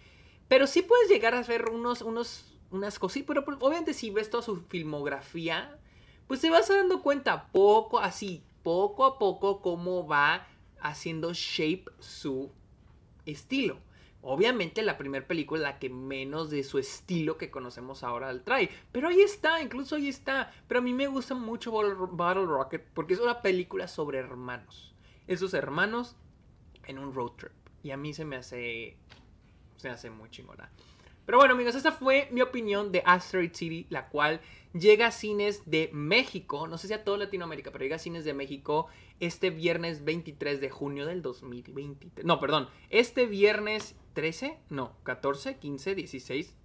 Pero 0.48 0.66
sí 0.66 0.82
puedes 0.82 1.08
llegar 1.08 1.34
a 1.34 1.42
ver 1.42 1.70
unos, 1.70 2.02
unos, 2.02 2.54
unas 2.70 2.98
cositas, 2.98 3.26
pero 3.26 3.58
obviamente 3.60 3.94
si 3.94 4.10
ves 4.10 4.30
toda 4.30 4.42
su 4.42 4.56
filmografía, 4.68 5.78
pues 6.32 6.40
te 6.40 6.48
vas 6.48 6.66
dando 6.66 7.02
cuenta 7.02 7.48
poco, 7.48 7.98
así, 7.98 8.42
poco 8.62 9.04
a 9.04 9.18
poco, 9.18 9.60
cómo 9.60 10.06
va 10.06 10.46
haciendo 10.80 11.34
shape 11.34 11.84
su 11.98 12.50
estilo. 13.26 13.76
Obviamente 14.22 14.80
la 14.80 14.96
primera 14.96 15.26
película 15.26 15.60
es 15.60 15.62
la 15.64 15.78
que 15.78 15.90
menos 15.90 16.48
de 16.48 16.64
su 16.64 16.78
estilo 16.78 17.36
que 17.36 17.50
conocemos 17.50 18.02
ahora 18.02 18.32
trae. 18.44 18.70
Pero 18.92 19.08
ahí 19.08 19.20
está, 19.20 19.60
incluso 19.60 19.96
ahí 19.96 20.08
está. 20.08 20.50
Pero 20.68 20.78
a 20.78 20.82
mí 20.82 20.94
me 20.94 21.06
gusta 21.06 21.34
mucho 21.34 21.70
Battle 21.70 22.46
Rocket 22.46 22.82
porque 22.94 23.12
es 23.12 23.20
una 23.20 23.42
película 23.42 23.86
sobre 23.86 24.16
hermanos. 24.16 24.94
Esos 25.26 25.52
hermanos 25.52 26.16
en 26.86 26.98
un 26.98 27.12
road 27.12 27.32
trip. 27.32 27.52
Y 27.82 27.90
a 27.90 27.98
mí 27.98 28.14
se 28.14 28.24
me 28.24 28.36
hace... 28.36 28.96
Se 29.76 29.90
hace 29.90 30.08
muy 30.08 30.30
chingona. 30.30 30.70
Pero 31.24 31.38
bueno 31.38 31.54
amigos, 31.54 31.74
esta 31.74 31.92
fue 31.92 32.28
mi 32.32 32.40
opinión 32.40 32.90
de 32.90 33.02
Asteroid 33.04 33.52
City, 33.52 33.86
la 33.90 34.08
cual 34.08 34.40
llega 34.72 35.06
a 35.06 35.10
cines 35.12 35.62
de 35.66 35.90
México, 35.92 36.66
no 36.66 36.78
sé 36.78 36.88
si 36.88 36.94
a 36.94 37.04
toda 37.04 37.18
Latinoamérica, 37.18 37.70
pero 37.70 37.84
llega 37.84 37.96
a 37.96 38.00
cines 38.00 38.24
de 38.24 38.34
México 38.34 38.88
este 39.20 39.50
viernes 39.50 40.04
23 40.04 40.60
de 40.60 40.70
junio 40.70 41.06
del 41.06 41.22
2023. 41.22 42.26
No, 42.26 42.40
perdón, 42.40 42.68
este 42.90 43.26
viernes 43.26 43.94
13, 44.14 44.58
no, 44.68 44.96
14, 45.04 45.58
15, 45.58 45.94
16, 45.94 46.56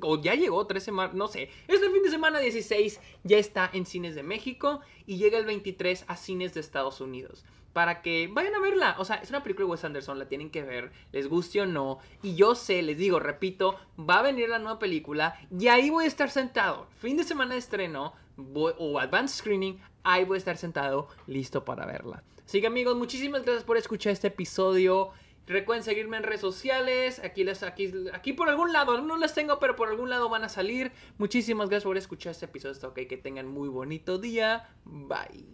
o 0.00 0.20
ya 0.20 0.34
llegó 0.34 0.66
13 0.66 0.84
semanas, 0.86 1.14
no 1.14 1.28
sé. 1.28 1.50
Este 1.68 1.90
fin 1.90 2.02
de 2.02 2.10
semana 2.10 2.38
16 2.38 3.00
ya 3.24 3.38
está 3.38 3.70
en 3.72 3.84
cines 3.84 4.14
de 4.14 4.22
México 4.22 4.80
y 5.06 5.18
llega 5.18 5.38
el 5.38 5.44
23 5.44 6.04
a 6.08 6.16
cines 6.16 6.54
de 6.54 6.60
Estados 6.60 7.00
Unidos. 7.00 7.44
Para 7.72 8.02
que 8.02 8.28
vayan 8.32 8.54
a 8.54 8.60
verla. 8.60 8.96
O 8.98 9.04
sea, 9.04 9.16
es 9.16 9.30
una 9.30 9.42
película 9.42 9.66
de 9.66 9.70
Wes 9.72 9.84
Anderson, 9.84 10.18
la 10.18 10.28
tienen 10.28 10.50
que 10.50 10.62
ver, 10.62 10.92
les 11.12 11.28
guste 11.28 11.60
o 11.60 11.66
no. 11.66 11.98
Y 12.22 12.34
yo 12.34 12.54
sé, 12.54 12.82
les 12.82 12.98
digo, 12.98 13.20
repito, 13.20 13.76
va 13.98 14.20
a 14.20 14.22
venir 14.22 14.48
la 14.48 14.58
nueva 14.58 14.78
película 14.78 15.38
y 15.56 15.68
ahí 15.68 15.90
voy 15.90 16.04
a 16.04 16.08
estar 16.08 16.30
sentado. 16.30 16.86
Fin 16.98 17.16
de 17.16 17.24
semana 17.24 17.54
de 17.54 17.60
estreno 17.60 18.14
o 18.54 18.98
advanced 18.98 19.38
screening, 19.38 19.80
ahí 20.02 20.24
voy 20.24 20.36
a 20.36 20.38
estar 20.38 20.56
sentado 20.56 21.08
listo 21.26 21.64
para 21.64 21.86
verla. 21.86 22.22
Así 22.44 22.60
que 22.60 22.66
amigos, 22.66 22.96
muchísimas 22.96 23.44
gracias 23.44 23.64
por 23.64 23.76
escuchar 23.76 24.12
este 24.12 24.28
episodio. 24.28 25.12
Recuerden 25.46 25.84
seguirme 25.84 26.16
en 26.16 26.22
redes 26.22 26.40
sociales. 26.40 27.20
Aquí, 27.24 27.44
les, 27.44 27.62
aquí, 27.62 27.92
aquí 28.12 28.32
por 28.32 28.48
algún 28.48 28.72
lado, 28.72 29.00
no 29.00 29.16
las 29.16 29.34
tengo, 29.34 29.58
pero 29.58 29.76
por 29.76 29.88
algún 29.88 30.10
lado 30.10 30.28
van 30.28 30.44
a 30.44 30.48
salir. 30.48 30.92
Muchísimas 31.18 31.68
gracias 31.68 31.84
por 31.84 31.96
escuchar 31.96 32.32
este 32.32 32.46
episodio. 32.46 32.72
Está 32.72 32.88
ok, 32.88 33.00
que 33.08 33.16
tengan 33.16 33.48
muy 33.48 33.68
bonito 33.68 34.18
día. 34.18 34.68
Bye. 34.84 35.46